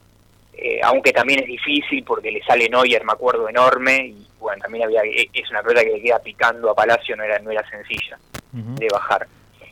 aunque 0.82 1.12
también 1.12 1.40
es 1.40 1.46
difícil 1.46 2.02
porque 2.04 2.30
le 2.30 2.42
sale 2.42 2.68
Neuer 2.68 3.04
me 3.04 3.12
acuerdo 3.12 3.48
enorme 3.48 4.06
y 4.06 4.26
bueno, 4.38 4.62
también 4.62 4.84
había, 4.84 5.02
e, 5.02 5.28
es 5.32 5.50
una 5.50 5.62
pelota 5.62 5.84
que 5.84 5.92
le 5.92 6.02
queda 6.02 6.18
picando 6.18 6.70
a 6.70 6.74
Palacio, 6.74 7.16
no 7.16 7.24
era, 7.24 7.38
no 7.40 7.50
era 7.50 7.68
sencilla 7.68 8.18
de 8.52 8.88
bajar. 8.90 9.26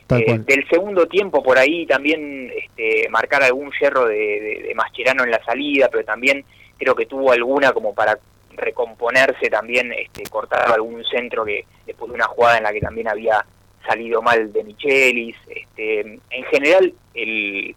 Eh, 0.09 0.37
del 0.37 0.67
segundo 0.69 1.07
tiempo 1.07 1.41
por 1.41 1.57
ahí 1.57 1.87
también 1.87 2.51
este, 2.55 3.09
marcar 3.09 3.41
algún 3.41 3.71
hierro 3.71 4.05
de, 4.05 4.63
de, 4.67 4.75
Mascherano 4.75 5.23
en 5.23 5.31
la 5.31 5.43
salida, 5.43 5.89
pero 5.91 6.05
también 6.05 6.45
creo 6.77 6.93
que 6.93 7.07
tuvo 7.07 7.31
alguna 7.31 7.71
como 7.71 7.95
para 7.95 8.19
recomponerse 8.51 9.49
también, 9.49 9.91
este, 9.93 10.23
cortar 10.29 10.71
algún 10.71 11.03
centro 11.05 11.43
que 11.43 11.65
después 11.87 12.09
de 12.09 12.15
una 12.15 12.25
jugada 12.25 12.57
en 12.57 12.63
la 12.63 12.73
que 12.73 12.81
también 12.81 13.07
había 13.07 13.43
salido 13.87 14.21
mal 14.21 14.53
de 14.53 14.63
Michelis, 14.63 15.35
este, 15.47 16.01
en 16.01 16.43
general 16.51 16.93
el, 17.15 17.75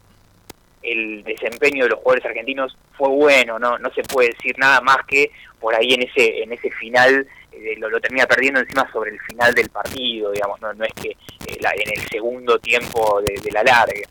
el 0.82 1.22
desempeño 1.24 1.84
de 1.84 1.90
los 1.90 1.98
jugadores 1.98 2.24
argentinos 2.26 2.76
fue 2.96 3.08
bueno, 3.08 3.58
no 3.58 3.78
no 3.78 3.90
se 3.92 4.02
puede 4.02 4.30
decir 4.30 4.58
nada 4.58 4.80
más 4.80 4.98
que 5.06 5.30
por 5.60 5.74
ahí 5.74 5.94
en 5.94 6.02
ese 6.02 6.42
en 6.42 6.52
ese 6.52 6.70
final 6.70 7.26
eh, 7.60 7.76
lo, 7.78 8.00
termina 8.00 8.26
perdiendo 8.26 8.60
encima 8.60 8.90
sobre 8.92 9.10
el 9.10 9.20
final 9.20 9.52
del 9.54 9.68
partido, 9.68 10.30
digamos, 10.30 10.60
no, 10.60 10.72
no 10.74 10.84
es 10.84 10.92
que 10.92 11.08
eh, 11.10 11.58
en 11.60 12.00
el 12.00 12.08
segundo 12.08 12.58
tiempo 12.58 13.20
de, 13.22 13.50
la 13.50 13.62
larga. 13.64 14.08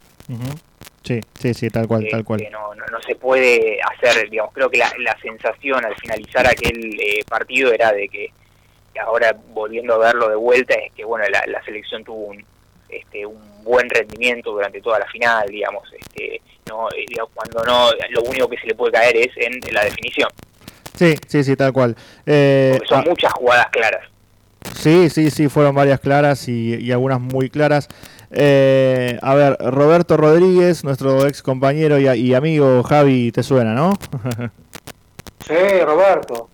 Sí, 1.03 1.21
sí, 1.39 1.53
sí, 1.53 1.69
tal 1.69 1.88
cual, 1.88 2.06
tal 2.10 2.25
cual. 2.25 2.45
No, 2.51 2.75
no, 2.75 3.01
se 3.06 3.15
puede 3.15 3.80
hacer, 3.82 4.30
digamos, 4.30 4.53
creo 4.53 4.69
que 4.69 4.80
la, 4.80 4.91
la 4.99 5.17
sensación 5.21 5.86
al 5.86 5.95
finalizar 5.95 6.45
aquel 6.45 6.99
eh, 6.99 7.23
partido 7.30 7.71
era 7.71 7.93
de 7.93 8.10
que, 8.10 8.32
ahora 8.99 9.34
volviendo 9.49 9.93
a 9.93 9.99
verlo 9.99 10.27
de 10.27 10.36
vuelta, 10.36 10.73
es 10.73 10.91
que, 10.93 11.06
bueno, 11.06 11.23
la, 11.30 11.43
la 11.47 11.63
selección 11.63 12.03
tuvo 12.03 12.25
un, 12.25 12.43
este, 12.89 13.25
un 13.25 13.63
buen 13.63 13.89
rendimiento 13.89 14.51
durante 14.51 14.82
toda 14.82 14.99
la 14.99 15.06
final, 15.08 15.47
digamos, 15.47 15.89
este, 15.93 16.41
no, 16.67 16.88
cuando 17.34 17.63
no, 17.63 17.89
lo 18.10 18.21
único 18.23 18.47
que 18.49 18.58
se 18.58 18.67
le 18.67 18.75
puede 18.75 18.91
caer 18.91 19.17
es 19.17 19.30
en 19.38 19.60
la 19.73 19.84
definición. 19.84 20.30
Sí, 20.95 21.15
sí, 21.27 21.43
sí, 21.43 21.56
tal 21.56 21.73
cual. 21.73 21.95
Eh, 22.25 22.80
son 22.88 22.99
ah, 22.99 23.03
muchas 23.08 23.34
jugadas 23.34 23.67
claras. 23.71 24.01
Sí, 24.75 25.10
sí, 25.10 25.30
sí, 25.30 25.47
fueron 25.47 25.75
varias 25.75 25.99
claras 25.99 26.47
y, 26.47 26.91
algunas 26.91 27.19
muy 27.19 27.49
claras. 27.49 27.88
Eh, 28.32 29.17
a 29.21 29.36
ver, 29.36 29.58
Roberto 29.60 30.17
Rodríguez, 30.17 30.84
nuestro 30.84 31.25
ex 31.27 31.41
compañero 31.41 31.99
y, 31.99 32.08
y 32.10 32.34
amigo 32.34 32.84
Javi, 32.84 33.32
te 33.32 33.43
suena, 33.43 33.73
¿no? 33.73 33.93
sí, 35.47 35.53
Roberto. 35.86 36.49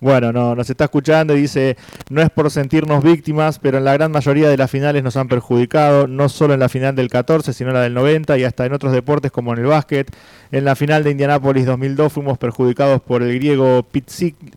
Bueno, 0.00 0.32
no, 0.32 0.54
nos 0.54 0.70
está 0.70 0.84
escuchando 0.84 1.36
y 1.36 1.40
dice, 1.40 1.76
no 2.08 2.22
es 2.22 2.30
por 2.30 2.50
sentirnos 2.52 3.02
víctimas, 3.02 3.58
pero 3.58 3.78
en 3.78 3.84
la 3.84 3.94
gran 3.94 4.12
mayoría 4.12 4.48
de 4.48 4.56
las 4.56 4.70
finales 4.70 5.02
nos 5.02 5.16
han 5.16 5.26
perjudicado, 5.26 6.06
no 6.06 6.28
solo 6.28 6.54
en 6.54 6.60
la 6.60 6.68
final 6.68 6.94
del 6.94 7.08
14, 7.08 7.52
sino 7.52 7.70
en 7.70 7.74
la 7.74 7.82
del 7.82 7.94
90 7.94 8.38
y 8.38 8.44
hasta 8.44 8.64
en 8.64 8.74
otros 8.74 8.92
deportes 8.92 9.32
como 9.32 9.52
en 9.52 9.58
el 9.58 9.66
básquet. 9.66 10.14
En 10.52 10.64
la 10.64 10.76
final 10.76 11.02
de 11.02 11.10
Indianápolis 11.10 11.66
2002 11.66 12.12
fuimos 12.12 12.38
perjudicados 12.38 13.02
por 13.02 13.22
el 13.24 13.34
griego 13.34 13.84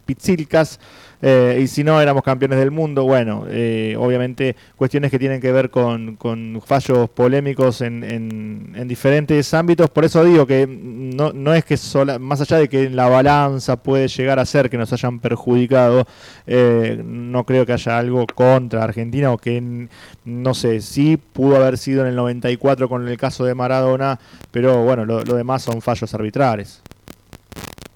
Pitsilkas 0.05 0.79
eh, 1.21 1.59
y 1.61 1.67
si 1.67 1.83
no 1.83 2.01
éramos 2.01 2.23
campeones 2.23 2.57
del 2.57 2.71
mundo, 2.71 3.03
bueno, 3.03 3.45
eh, 3.47 3.95
obviamente 3.99 4.55
cuestiones 4.75 5.11
que 5.11 5.19
tienen 5.19 5.39
que 5.39 5.51
ver 5.51 5.69
con, 5.69 6.17
fallos 6.65 7.09
polémicos 7.09 7.81
en, 7.81 8.03
en, 8.03 8.87
diferentes 8.87 9.53
ámbitos, 9.53 9.89
por 9.89 10.03
eso 10.05 10.23
digo 10.25 10.47
que 10.47 10.67
no, 10.67 11.31
no 11.33 11.53
es 11.53 11.63
que 11.63 11.77
sola, 11.77 12.17
más 12.17 12.41
allá 12.41 12.57
de 12.57 12.67
que 12.67 12.89
la 12.89 13.07
balanza 13.07 13.77
puede 13.77 14.07
llegar 14.07 14.39
a 14.39 14.45
ser 14.45 14.69
que 14.69 14.77
nos 14.77 14.91
hayan 14.93 15.19
perjudicado, 15.19 16.05
eh, 16.47 17.01
no 17.05 17.45
creo 17.45 17.65
que 17.65 17.73
haya 17.73 17.97
algo 17.97 18.25
contra 18.33 18.83
Argentina 18.83 19.31
o 19.31 19.37
que, 19.37 19.87
no 20.25 20.53
sé, 20.53 20.81
sí 20.81 21.17
pudo 21.17 21.57
haber 21.57 21.77
sido 21.77 22.01
en 22.01 22.07
el 22.07 22.15
94 22.15 22.89
con 22.89 23.07
el 23.07 23.17
caso 23.17 23.45
de 23.45 23.53
Maradona, 23.53 24.19
pero 24.51 24.83
bueno, 24.83 25.05
lo, 25.05 25.23
lo 25.23 25.35
demás 25.35 25.61
son 25.61 25.81
fallos 25.81 26.13
arbitrales. 26.13 26.81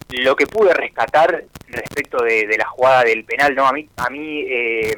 Lo 0.09 0.35
que 0.35 0.47
pude 0.47 0.73
rescatar 0.73 1.45
respecto 1.67 2.23
de, 2.23 2.55
la 2.57 2.65
jugada 2.65 3.03
del 3.03 3.25
penal, 3.25 3.55
no, 3.55 3.67
a 3.67 3.73
mí, 3.73 3.89
a 3.97 4.09
mí 4.09 4.45
eh, 4.47 4.93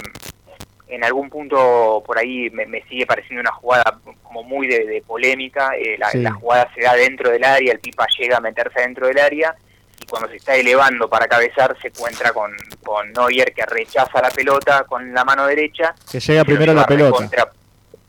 en 0.88 1.04
algún 1.04 1.30
punto 1.30 2.04
por 2.06 2.18
ahí 2.18 2.50
me, 2.50 2.82
sigue 2.84 3.06
pareciendo 3.06 3.42
una 3.42 3.52
jugada 3.52 4.00
como 4.24 4.44
muy 4.44 4.68
de, 4.68 5.04
polémica. 5.06 5.72
Eh, 5.78 5.98
la, 5.98 6.34
jugada 6.34 6.70
se 6.76 6.82
da 6.82 6.94
dentro 6.94 7.32
del 7.32 7.44
área, 7.44 7.74
el 7.74 7.80
Pipa 7.80 8.06
llega 8.18 8.38
a 8.38 8.42
meterse 8.42 8.82
dentro 8.82 9.08
del 9.08 9.20
área 9.20 9.56
y 10.00 10.06
cuando 10.06 10.30
se 10.30 10.36
está 10.36 10.56
elevando 10.56 11.10
para 11.10 11.28
cabezar 11.28 11.76
se 11.82 11.88
encuentra 11.88 12.32
con, 12.32 12.52
con 12.84 13.12
Neuer 13.14 13.54
que 13.54 13.66
rechaza 13.66 14.22
la 14.22 14.30
pelota 14.30 14.84
con 14.84 15.14
la 15.14 15.24
mano 15.24 15.48
derecha. 15.48 15.96
Que 16.12 16.20
llega 16.20 16.44
primero 16.44 16.74
la 16.74 16.86
pelota. 16.86 17.52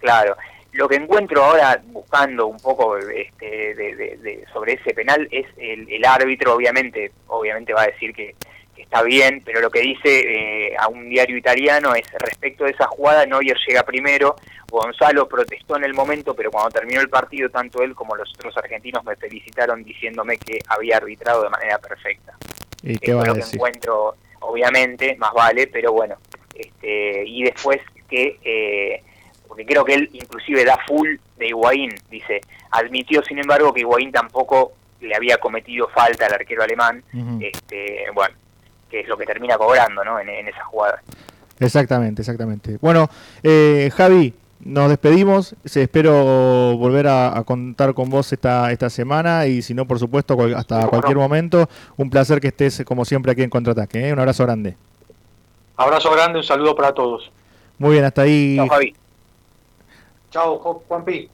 claro, 0.00 0.36
lo 0.78 0.88
que 0.88 0.94
encuentro 0.94 1.42
ahora 1.42 1.82
buscando 1.86 2.46
un 2.46 2.56
poco 2.56 2.96
este, 2.96 3.74
de, 3.74 4.44
sobre 4.52 4.74
ese 4.74 4.94
penal 4.94 5.26
es 5.32 5.44
el, 5.56 6.04
árbitro, 6.04 6.54
obviamente, 6.54 7.10
obviamente 7.26 7.72
va 7.72 7.82
a 7.82 7.86
decir 7.86 8.14
que, 8.14 8.36
está 8.76 9.02
bien, 9.02 9.42
pero 9.44 9.60
lo 9.60 9.70
que 9.70 9.80
dice 9.80 10.68
eh, 10.68 10.76
a 10.78 10.86
un 10.86 11.10
diario 11.10 11.36
italiano 11.36 11.96
es 11.96 12.06
respecto 12.20 12.62
de 12.62 12.70
esa 12.70 12.86
jugada, 12.86 13.26
Neuer 13.26 13.56
llega 13.66 13.82
primero, 13.82 14.36
Gonzalo 14.70 15.28
protestó 15.28 15.76
en 15.76 15.82
el 15.82 15.94
momento, 15.94 16.32
pero 16.32 16.52
cuando 16.52 16.70
terminó 16.70 17.00
el 17.00 17.08
partido, 17.08 17.50
tanto 17.50 17.82
él 17.82 17.96
como 17.96 18.14
los 18.14 18.32
otros 18.38 18.56
argentinos 18.56 19.04
me 19.04 19.16
felicitaron 19.16 19.82
diciéndome 19.82 20.38
que 20.38 20.60
había 20.68 20.98
arbitrado 20.98 21.42
de 21.42 21.50
manera 21.50 21.78
perfecta. 21.78 22.34
¿Y 22.84 22.96
qué 22.98 23.10
es 23.10 23.26
lo 23.26 23.34
que 23.34 23.40
encuentro, 23.40 24.14
obviamente, 24.40 25.16
más 25.16 25.32
vale, 25.34 25.66
pero 25.66 25.92
bueno, 25.92 26.18
este, 26.54 27.24
y 27.26 27.42
después 27.42 27.80
que... 28.08 28.38
Eh, 28.44 29.02
porque 29.58 29.72
creo 29.72 29.84
que 29.84 29.94
él 29.94 30.08
inclusive 30.12 30.64
da 30.64 30.78
full 30.86 31.16
de 31.36 31.48
Higuaín, 31.48 31.90
dice, 32.08 32.40
admitió 32.70 33.24
sin 33.24 33.40
embargo 33.40 33.74
que 33.74 33.80
Higuaín 33.80 34.12
tampoco 34.12 34.72
le 35.00 35.16
había 35.16 35.38
cometido 35.38 35.88
falta 35.88 36.26
al 36.26 36.34
arquero 36.34 36.62
alemán, 36.62 37.02
este, 37.40 38.04
bueno, 38.14 38.36
que 38.88 39.00
es 39.00 39.08
lo 39.08 39.16
que 39.16 39.26
termina 39.26 39.58
cobrando 39.58 40.04
¿no? 40.04 40.20
en, 40.20 40.28
esa 40.46 40.64
jugada. 40.64 41.02
Exactamente, 41.58 42.22
exactamente. 42.22 42.78
Bueno, 42.80 43.10
eh, 43.42 43.90
Javi, 43.96 44.32
nos 44.60 44.90
despedimos. 44.90 45.56
Espero 45.64 46.76
volver 46.76 47.08
a, 47.08 47.42
contar 47.44 47.94
con 47.94 48.10
vos 48.10 48.32
esta, 48.32 48.70
esta 48.70 48.90
semana 48.90 49.46
y 49.46 49.62
si 49.62 49.74
no, 49.74 49.86
por 49.86 49.98
supuesto, 49.98 50.36
hasta 50.56 50.86
cualquier 50.86 51.16
momento. 51.16 51.68
Un 51.96 52.10
placer 52.10 52.40
que 52.40 52.48
estés, 52.48 52.84
como 52.84 53.04
siempre, 53.04 53.32
aquí 53.32 53.42
en 53.42 53.50
Contraataque. 53.50 54.08
¿eh? 54.08 54.12
Un 54.12 54.20
abrazo 54.20 54.44
grande. 54.44 54.76
Abrazo 55.76 56.12
grande, 56.12 56.38
un 56.38 56.44
saludo 56.44 56.76
para 56.76 56.94
todos. 56.94 57.32
Muy 57.78 57.92
bien, 57.94 58.04
hasta 58.04 58.22
ahí. 58.22 58.56
Chao, 58.56 58.68
Javi. 58.68 58.94
Chao, 60.30 60.58
Juanpi. 60.88 61.30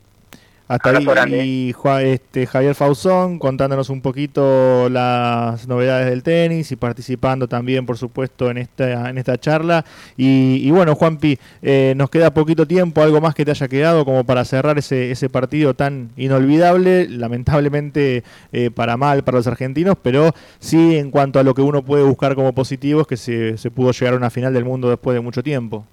Hasta 0.67 0.91
ahí 1.25 1.75
este, 2.05 2.47
Javier 2.47 2.75
Fausón 2.75 3.39
contándonos 3.39 3.91
un 3.91 4.01
poquito 4.01 4.89
las 4.89 5.69
novedades 5.69 6.07
del 6.07 6.23
tenis 6.23 6.73
y 6.73 6.77
participando 6.77 7.47
también, 7.47 7.85
por 7.85 7.99
supuesto, 7.99 8.51
en 8.51 8.57
esta, 8.57 9.11
en 9.11 9.19
esta 9.19 9.37
charla. 9.37 9.85
Y, 10.17 10.71
bueno, 10.71 10.95
Juanpi, 10.95 11.39
eh, 11.61 11.93
nos 11.99 12.09
queda 12.09 12.33
poquito 12.33 12.67
tiempo, 12.67 13.03
algo 13.03 13.21
más 13.21 13.35
que 13.35 13.45
te 13.45 13.51
haya 13.51 13.69
quedado 13.69 14.07
como 14.07 14.25
para 14.25 14.43
cerrar 14.47 14.79
ese, 14.79 15.11
ese 15.11 15.29
partido 15.29 15.75
tan 15.75 16.13
inolvidable, 16.17 17.09
lamentablemente 17.11 18.25
eh, 18.53 18.71
para 18.71 18.97
mal 18.97 19.23
para 19.23 19.37
los 19.37 19.47
argentinos, 19.47 19.99
pero 20.01 20.35
sí 20.61 20.97
en 20.97 21.11
cuanto 21.11 21.39
a 21.39 21.43
lo 21.43 21.53
que 21.53 21.61
uno 21.61 21.85
puede 21.85 22.05
buscar 22.05 22.35
como 22.35 22.55
positivo 22.55 23.03
es 23.03 23.07
que 23.07 23.19
se, 23.19 23.59
se 23.59 23.71
pudo 23.71 23.93
llegar 23.93 24.15
a 24.15 24.17
una 24.17 24.31
final 24.31 24.55
del 24.55 24.65
mundo 24.65 24.89
después 24.89 25.15
de 25.15 25.21
mucho 25.21 25.43
tiempo. 25.43 25.85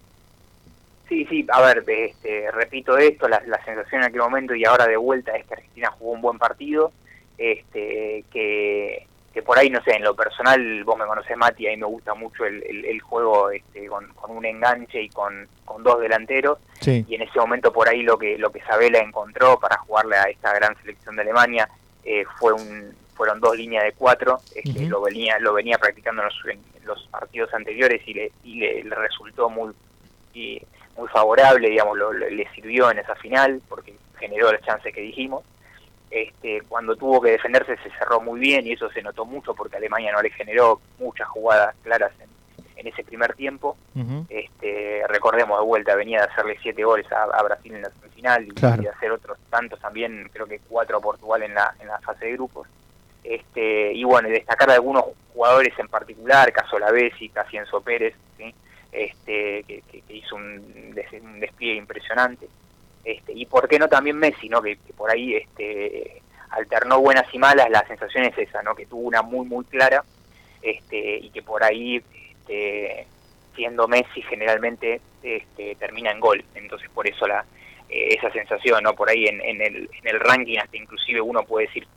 Sí, 1.12 1.26
sí, 1.30 1.45
a 1.52 1.60
ver, 1.60 1.84
este, 1.86 2.50
repito 2.52 2.97
esto, 2.97 3.28
la, 3.28 3.41
sensación 3.65 4.02
en 4.02 4.08
aquel 4.08 4.21
momento 4.21 4.56
y 4.56 4.63
ahora 4.63 4.88
de 4.88 4.95
vuelta 4.95 5.36
es 5.36 5.45
que 5.45 5.56
Argentina 5.56 5.91
jugó 6.00 6.13
un 6.13 6.21
buen 6.21 6.39
partido, 6.39 6.93
este, 7.38 8.24
que, 8.32 9.06
que 9.34 9.41
por 9.41 9.60
ahí, 9.60 9.69
no 9.69 9.84
sé, 9.84 9.91
en 9.91 10.04
lo 10.04 10.15
personal, 10.15 10.86
vos 10.86 10.97
me 10.97 11.06
conocés, 11.06 11.36
Mati, 11.36 11.67
a 11.67 11.71
mí 11.71 11.76
me 11.76 11.86
gusta 11.86 12.13
mucho 12.13 12.45
el, 12.45 12.63
el, 12.63 13.02
juego 13.02 13.52
este, 13.52 13.88
con, 13.88 14.08
con, 14.13 14.38
un 14.38 14.45
enganche 14.45 15.02
y 15.02 15.10
con, 15.10 15.50
con 15.65 15.84
dos 15.84 16.00
delanteros, 16.00 16.60
y 16.86 17.13
en 17.13 17.21
ese 17.24 17.39
momento 17.39 17.74
por 17.74 17.89
ahí 17.89 18.04
lo 18.04 18.17
que, 18.17 18.38
lo 18.38 18.50
que 18.50 18.62
Sabela 18.62 19.00
encontró 19.00 19.60
para 19.60 19.80
jugarle 19.80 20.15
a 20.15 20.30
esta 20.30 20.54
gran 20.54 20.78
selección 20.78 21.17
de 21.17 21.24
Alemania 21.24 21.67
eh, 22.06 22.24
fue 22.39 22.54
un, 22.54 22.95
fueron 23.15 23.41
dos 23.41 23.58
líneas 23.58 23.84
de 23.84 23.91
cuatro, 23.91 24.39
este, 24.56 24.86
lo, 24.86 25.02
venía, 25.02 25.38
lo 25.39 25.52
venía 25.52 25.78
practicando 25.78 26.21
en 26.21 26.30
los, 26.30 26.86
los 26.86 27.08
partidos 27.10 27.54
anteriores 27.54 28.02
y 28.08 28.13
le, 28.13 28.32
y 28.45 28.56
le, 28.62 28.84
le 28.86 28.95
resultó 28.95 29.50
muy... 29.50 29.74
Y, 30.34 30.62
muy 30.98 31.08
favorable, 31.10 31.70
digamos, 31.70 31.98
le 32.30 32.48
sirvió 32.54 32.92
en 32.92 33.00
esa 33.00 33.16
final 33.16 33.62
porque 33.68 33.96
generó 34.20 34.52
las 34.52 34.62
chances 34.62 34.94
que 34.94 35.02
dijimos. 35.02 35.44
Este, 36.10 36.62
cuando 36.68 36.98
tuvo 36.98 37.22
que 37.22 37.32
defenderse 37.32 37.78
se 37.78 37.90
cerró 37.92 38.20
muy 38.20 38.38
bien 38.40 38.68
y 38.68 38.74
eso 38.74 38.90
se 38.92 39.02
notó 39.02 39.24
mucho 39.26 39.54
porque 39.54 39.78
Alemania 39.78 40.12
no 40.12 40.22
le 40.22 40.30
generó 40.30 40.82
muchas 41.00 41.28
jugadas 41.30 41.74
claras 41.84 42.12
en, 42.20 42.30
ese 42.84 43.04
primer 43.04 43.36
tiempo. 43.36 43.78
este, 44.28 45.04
recordemos 45.08 45.60
de 45.60 45.66
vuelta, 45.66 45.96
venía 45.96 46.22
de 46.22 46.32
hacerle 46.32 46.58
siete 46.64 46.84
goles 46.84 47.06
a, 47.12 47.44
Brasil 47.44 47.76
en 47.76 47.84
la 47.84 47.92
semifinal 47.92 48.44
y, 48.44 48.50
de 48.60 48.90
hacer 48.90 49.12
otros 49.12 49.38
tantos 49.52 49.80
también, 49.80 50.28
creo 50.34 50.48
que 50.48 50.60
cuatro 50.68 50.98
a 50.98 51.00
Portugal 51.00 51.44
en 51.44 51.54
la, 51.54 51.76
en 51.80 51.88
la 51.88 52.00
fase 52.00 52.26
de 52.26 52.34
grupos. 52.34 52.68
Este, 53.24 53.94
y 53.94 54.04
bueno, 54.04 54.30
y 54.30 54.32
destacar 54.32 54.72
a 54.72 54.74
algunos 54.74 55.04
jugadores 55.32 55.78
en 55.78 55.90
particular, 55.90 56.52
Caso 56.52 56.78
y 57.20 57.30
Casienzo 57.30 57.82
Pérez, 57.82 58.16
¿sí? 58.38 58.54
Este, 58.92 59.64
que, 59.64 60.04
hizo 60.10 60.36
un, 60.36 60.94
despliegue 60.94 61.76
impresionante. 61.76 62.48
Este, 63.04 63.34
y 63.34 63.46
por 63.46 63.68
qué 63.68 63.80
no 63.80 63.88
también 63.88 64.18
Messi, 64.18 64.48
¿no? 64.50 64.62
Que, 64.62 64.78
por 64.96 65.10
ahí 65.10 65.36
este, 65.36 66.22
alternó 66.52 67.00
buenas 67.00 67.26
y 67.34 67.40
malas, 67.40 67.70
la 67.70 67.86
sensación 67.88 68.26
es 68.26 68.38
esa, 68.38 68.62
¿no? 68.62 68.76
que 68.76 68.86
tuvo 68.86 69.02
una 69.02 69.22
muy 69.22 69.48
muy 69.48 69.66
clara 69.66 70.04
este, 70.62 71.18
y 71.18 71.30
que 71.30 71.42
por 71.42 71.64
ahí 71.64 72.04
este, 72.42 73.08
siendo 73.56 73.88
Messi 73.88 74.22
generalmente 74.24 75.02
este, 75.24 75.76
termina 75.76 76.12
en 76.12 76.20
gol, 76.20 76.44
entonces 76.56 76.90
por 76.90 77.08
eso 77.08 77.26
la 77.28 77.46
eh, 77.90 78.16
esa 78.16 78.32
sensación, 78.32 78.84
¿no? 78.84 78.94
por 78.94 79.10
ahí 79.10 79.26
en, 79.26 79.42
en, 79.42 79.62
el, 79.62 79.90
en 80.02 80.08
el 80.08 80.20
ranking 80.20 80.60
hasta 80.60 80.78
inclusive 80.78 81.22
uno 81.22 81.44
puede 81.44 81.68
decir 81.68 81.88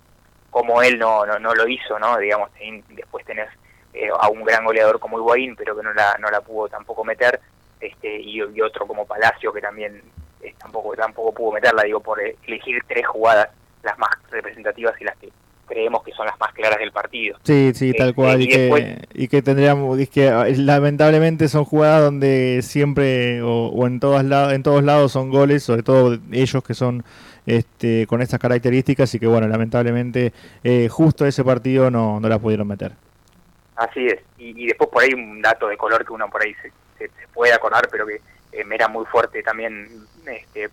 cómo 0.51 0.83
él 0.83 0.99
no, 0.99 1.27
no, 1.27 1.39
no 1.39 1.55
lo 1.55 1.69
hizo, 1.69 1.99
¿no? 1.99 2.17
digamos, 2.19 2.51
después 2.91 3.25
tenés 3.27 3.49
eh, 3.95 4.09
a 4.19 4.29
un 4.29 4.45
gran 4.45 4.65
goleador 4.65 4.99
como 4.99 5.19
Higuaín, 5.19 5.55
pero 5.57 5.77
que 5.77 5.83
no 5.83 5.93
la, 5.95 6.17
no 6.19 6.31
la 6.31 6.41
pudo 6.41 6.69
tampoco 6.69 7.05
meter. 7.05 7.41
este, 7.81 8.21
y, 8.21 8.41
otro 8.61 8.87
como 8.87 9.07
Palacio 9.07 9.53
que 9.53 9.61
también 9.61 10.03
eh, 10.43 10.55
tampoco 10.59 10.95
tampoco 10.97 11.33
pudo 11.33 11.53
meterla, 11.53 11.85
digo, 11.85 12.01
por 12.01 12.21
elegir 12.21 12.83
tres 12.89 13.07
jugadas 13.07 13.49
las 13.83 13.99
más 13.99 14.11
representativas 14.31 14.99
y 15.01 15.05
las 15.05 15.17
que 15.19 15.29
creemos 15.67 16.03
que 16.03 16.13
son 16.13 16.27
las 16.27 16.39
más 16.41 16.53
claras 16.53 16.79
del 16.79 16.93
partido. 16.93 17.39
Sí, 17.43 17.73
sí, 17.75 17.93
tal 17.93 18.09
este, 18.09 18.15
cual. 18.15 18.43
y, 18.43 18.49
que, 18.49 19.09
y 19.15 19.29
que 19.29 19.43
tendríamos, 19.43 20.09
que 20.09 20.29
ah, 20.29 20.47
lamentablemente 20.57 21.49
son 21.49 21.65
jugadas 21.65 22.03
donde 22.03 22.61
siempre 22.63 23.43
o, 23.43 23.87
en, 23.87 24.01
todos 24.01 24.25
lados, 24.25 24.53
en 24.53 24.63
todos 24.63 24.83
lados 24.83 25.13
son 25.13 25.31
goles, 25.31 25.63
sobre 25.63 25.83
todo 25.83 26.19
ellos 26.33 26.63
que 26.65 26.75
son 26.75 27.05
este, 27.47 28.07
con 28.07 28.23
estas 28.23 28.41
características 28.41 29.15
y 29.15 29.21
que 29.21 29.27
bueno, 29.27 29.47
lamentablemente 29.49 30.33
eh, 30.63 30.89
justo 30.91 31.27
ese 31.27 31.45
partido 31.45 31.91
no, 31.91 32.21
no 32.21 32.29
la 32.29 32.39
pudieron 32.39 32.67
meter. 32.67 32.93
Así 33.77 34.07
es. 34.07 34.21
Y, 34.39 34.67
después 34.67 34.91
por 34.91 35.03
ahí 35.03 35.13
un 35.15 35.43
dato 35.43 35.69
de 35.69 35.77
color 35.77 36.05
que 36.05 36.13
uno 36.13 36.29
por 36.29 36.43
ahí 36.43 36.55
se, 36.55 36.73
se, 36.99 37.11
puede 37.33 37.53
acordar, 37.53 37.89
pero 37.91 38.07
que 38.07 38.21
eh, 38.53 38.65
me 38.65 38.77
era 38.77 38.89
muy 38.89 39.05
fuerte 39.07 39.43
también 39.43 39.89
este, 40.27 40.71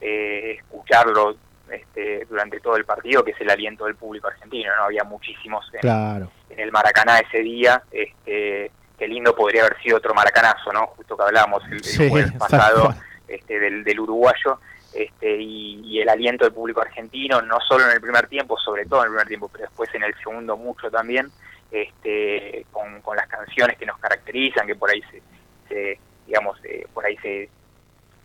eh, 0.00 0.56
escucharlo 0.58 1.36
este, 1.70 2.24
durante 2.26 2.60
todo 2.60 2.76
el 2.76 2.84
partido, 2.84 3.24
que 3.24 3.32
es 3.32 3.40
el 3.40 3.50
aliento 3.50 3.86
del 3.86 3.96
público 3.96 4.28
argentino. 4.28 4.74
no 4.76 4.84
Había 4.84 5.04
muchísimos 5.04 5.68
en, 5.82 6.28
el 6.56 6.72
Maracaná 6.72 7.18
ese 7.18 7.38
día. 7.38 7.82
Este, 7.90 8.70
qué 8.96 9.08
lindo 9.08 9.34
podría 9.34 9.62
haber 9.62 9.80
sido 9.82 9.96
otro 9.96 10.14
maracanazo, 10.14 10.72
¿no? 10.72 10.86
Justo 10.88 11.16
que 11.16 11.22
hablábamos 11.22 11.62
el, 11.70 12.08
jueves 12.08 12.32
pasado 12.32 12.94
este, 13.26 13.58
del, 13.58 13.84
del 13.84 14.00
uruguayo. 14.00 14.60
Este, 14.92 15.36
y, 15.40 16.00
el 16.00 16.08
aliento 16.08 16.44
del 16.44 16.54
público 16.54 16.80
argentino, 16.80 17.42
no 17.42 17.58
solo 17.60 17.84
en 17.84 17.90
el 17.90 18.00
primer 18.00 18.28
tiempo, 18.28 18.56
sobre 18.56 18.86
todo 18.86 19.00
en 19.00 19.06
el 19.06 19.10
primer 19.10 19.26
tiempo, 19.26 19.48
pero 19.48 19.64
después 19.64 19.92
en 19.94 20.04
el 20.04 20.14
segundo 20.14 20.56
mucho 20.56 20.90
también, 20.90 21.30
este, 21.70 22.64
con, 22.70 23.00
con 23.02 23.16
las 23.16 23.28
canciones 23.28 23.76
que 23.76 23.86
nos 23.86 23.98
caracterizan, 23.98 24.66
que 24.66 24.74
por 24.74 24.90
ahí 24.90 25.02
se, 25.68 25.98
digamos, 26.26 26.58
eh, 26.64 26.86
por 26.92 27.04
ahí 27.04 27.16
se, 27.18 27.48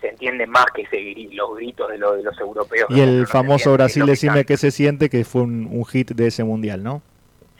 se 0.01 0.09
entiende 0.09 0.45
más 0.47 0.65
que 0.73 0.83
ese, 0.83 1.01
los 1.33 1.55
gritos 1.55 1.89
de, 1.89 1.93
de 1.97 2.23
los 2.23 2.39
europeos. 2.39 2.89
Y 2.89 3.01
el 3.01 3.27
famoso 3.27 3.73
Brasil, 3.73 4.05
decime 4.05 4.45
qué 4.45 4.57
se 4.57 4.71
siente, 4.71 5.09
que 5.09 5.23
fue 5.23 5.41
un, 5.41 5.85
hit 5.85 6.11
de 6.11 6.27
ese 6.27 6.43
mundial, 6.43 6.83
¿no? 6.83 7.01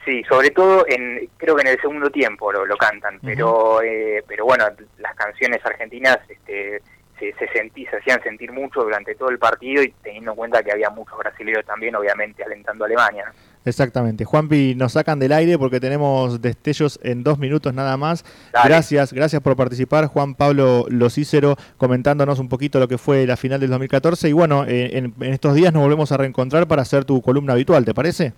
Sí, 0.04 0.22
sobre 0.28 0.50
todo 0.50 0.84
en, 0.86 1.30
creo 1.38 1.56
que 1.56 1.62
en 1.62 1.68
el 1.68 1.80
segundo 1.80 2.10
tiempo 2.10 2.52
lo, 2.52 2.66
lo 2.66 2.76
cantan, 2.76 3.18
pero 3.22 3.80
eh, 3.80 4.22
pero 4.28 4.44
bueno, 4.44 4.66
las 4.98 5.14
canciones 5.14 5.64
argentinas 5.64 6.18
este, 6.28 6.82
se, 7.18 7.32
se, 7.32 7.48
sentí, 7.48 7.86
se 7.86 7.96
hacían 7.96 8.22
sentir 8.22 8.52
mucho 8.52 8.82
durante 8.82 9.14
todo 9.14 9.30
el 9.30 9.38
partido 9.38 9.82
y 9.82 9.90
teniendo 10.02 10.32
en 10.32 10.36
cuenta 10.36 10.62
que 10.62 10.72
había 10.72 10.90
muchos 10.90 11.16
brasileños 11.16 11.64
también, 11.64 11.94
obviamente, 11.94 12.44
alentando 12.44 12.84
a 12.84 12.86
Alemania. 12.86 13.32
Exactamente. 13.64 14.24
Juanpi, 14.24 14.74
nos 14.74 14.92
sacan 14.92 15.18
del 15.18 15.32
aire 15.32 15.58
porque 15.58 15.80
tenemos 15.80 16.42
destellos 16.42 17.00
en 17.02 17.22
dos 17.22 17.38
minutos 17.38 17.72
nada 17.72 17.96
más. 17.96 18.24
Gracias, 18.64 19.12
gracias 19.12 19.40
por 19.40 19.56
participar. 19.56 20.06
Juan 20.06 20.34
Pablo 20.34 20.86
Locícero 20.88 21.56
comentándonos 21.78 22.38
un 22.38 22.48
poquito 22.48 22.78
lo 22.78 22.88
que 22.88 22.98
fue 22.98 23.26
la 23.26 23.36
final 23.36 23.60
del 23.60 23.70
2014. 23.70 24.28
Y 24.28 24.32
bueno, 24.32 24.64
eh, 24.66 24.98
en, 24.98 25.14
en 25.20 25.32
estos 25.32 25.54
días 25.54 25.72
nos 25.72 25.82
volvemos 25.82 26.12
a 26.12 26.16
reencontrar 26.18 26.66
para 26.68 26.82
hacer 26.82 27.04
tu 27.04 27.22
columna 27.22 27.54
habitual, 27.54 27.84
¿te 27.84 27.94
parece? 27.94 28.34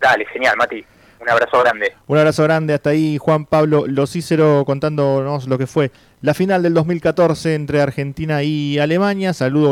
Dale, 0.00 0.26
genial, 0.26 0.56
Mati. 0.56 0.84
Un 1.22 1.30
abrazo 1.30 1.60
grande. 1.60 1.92
Un 2.08 2.18
abrazo 2.18 2.42
grande. 2.42 2.74
Hasta 2.74 2.90
ahí 2.90 3.16
Juan 3.16 3.46
Pablo 3.46 3.86
Locícero 3.86 4.64
contándonos 4.66 5.46
lo 5.46 5.56
que 5.56 5.68
fue 5.68 5.92
la 6.20 6.34
final 6.34 6.64
del 6.64 6.74
2014 6.74 7.54
entre 7.54 7.80
Argentina 7.80 8.42
y 8.42 8.80
Alemania. 8.80 9.32
Saludo 9.32 9.70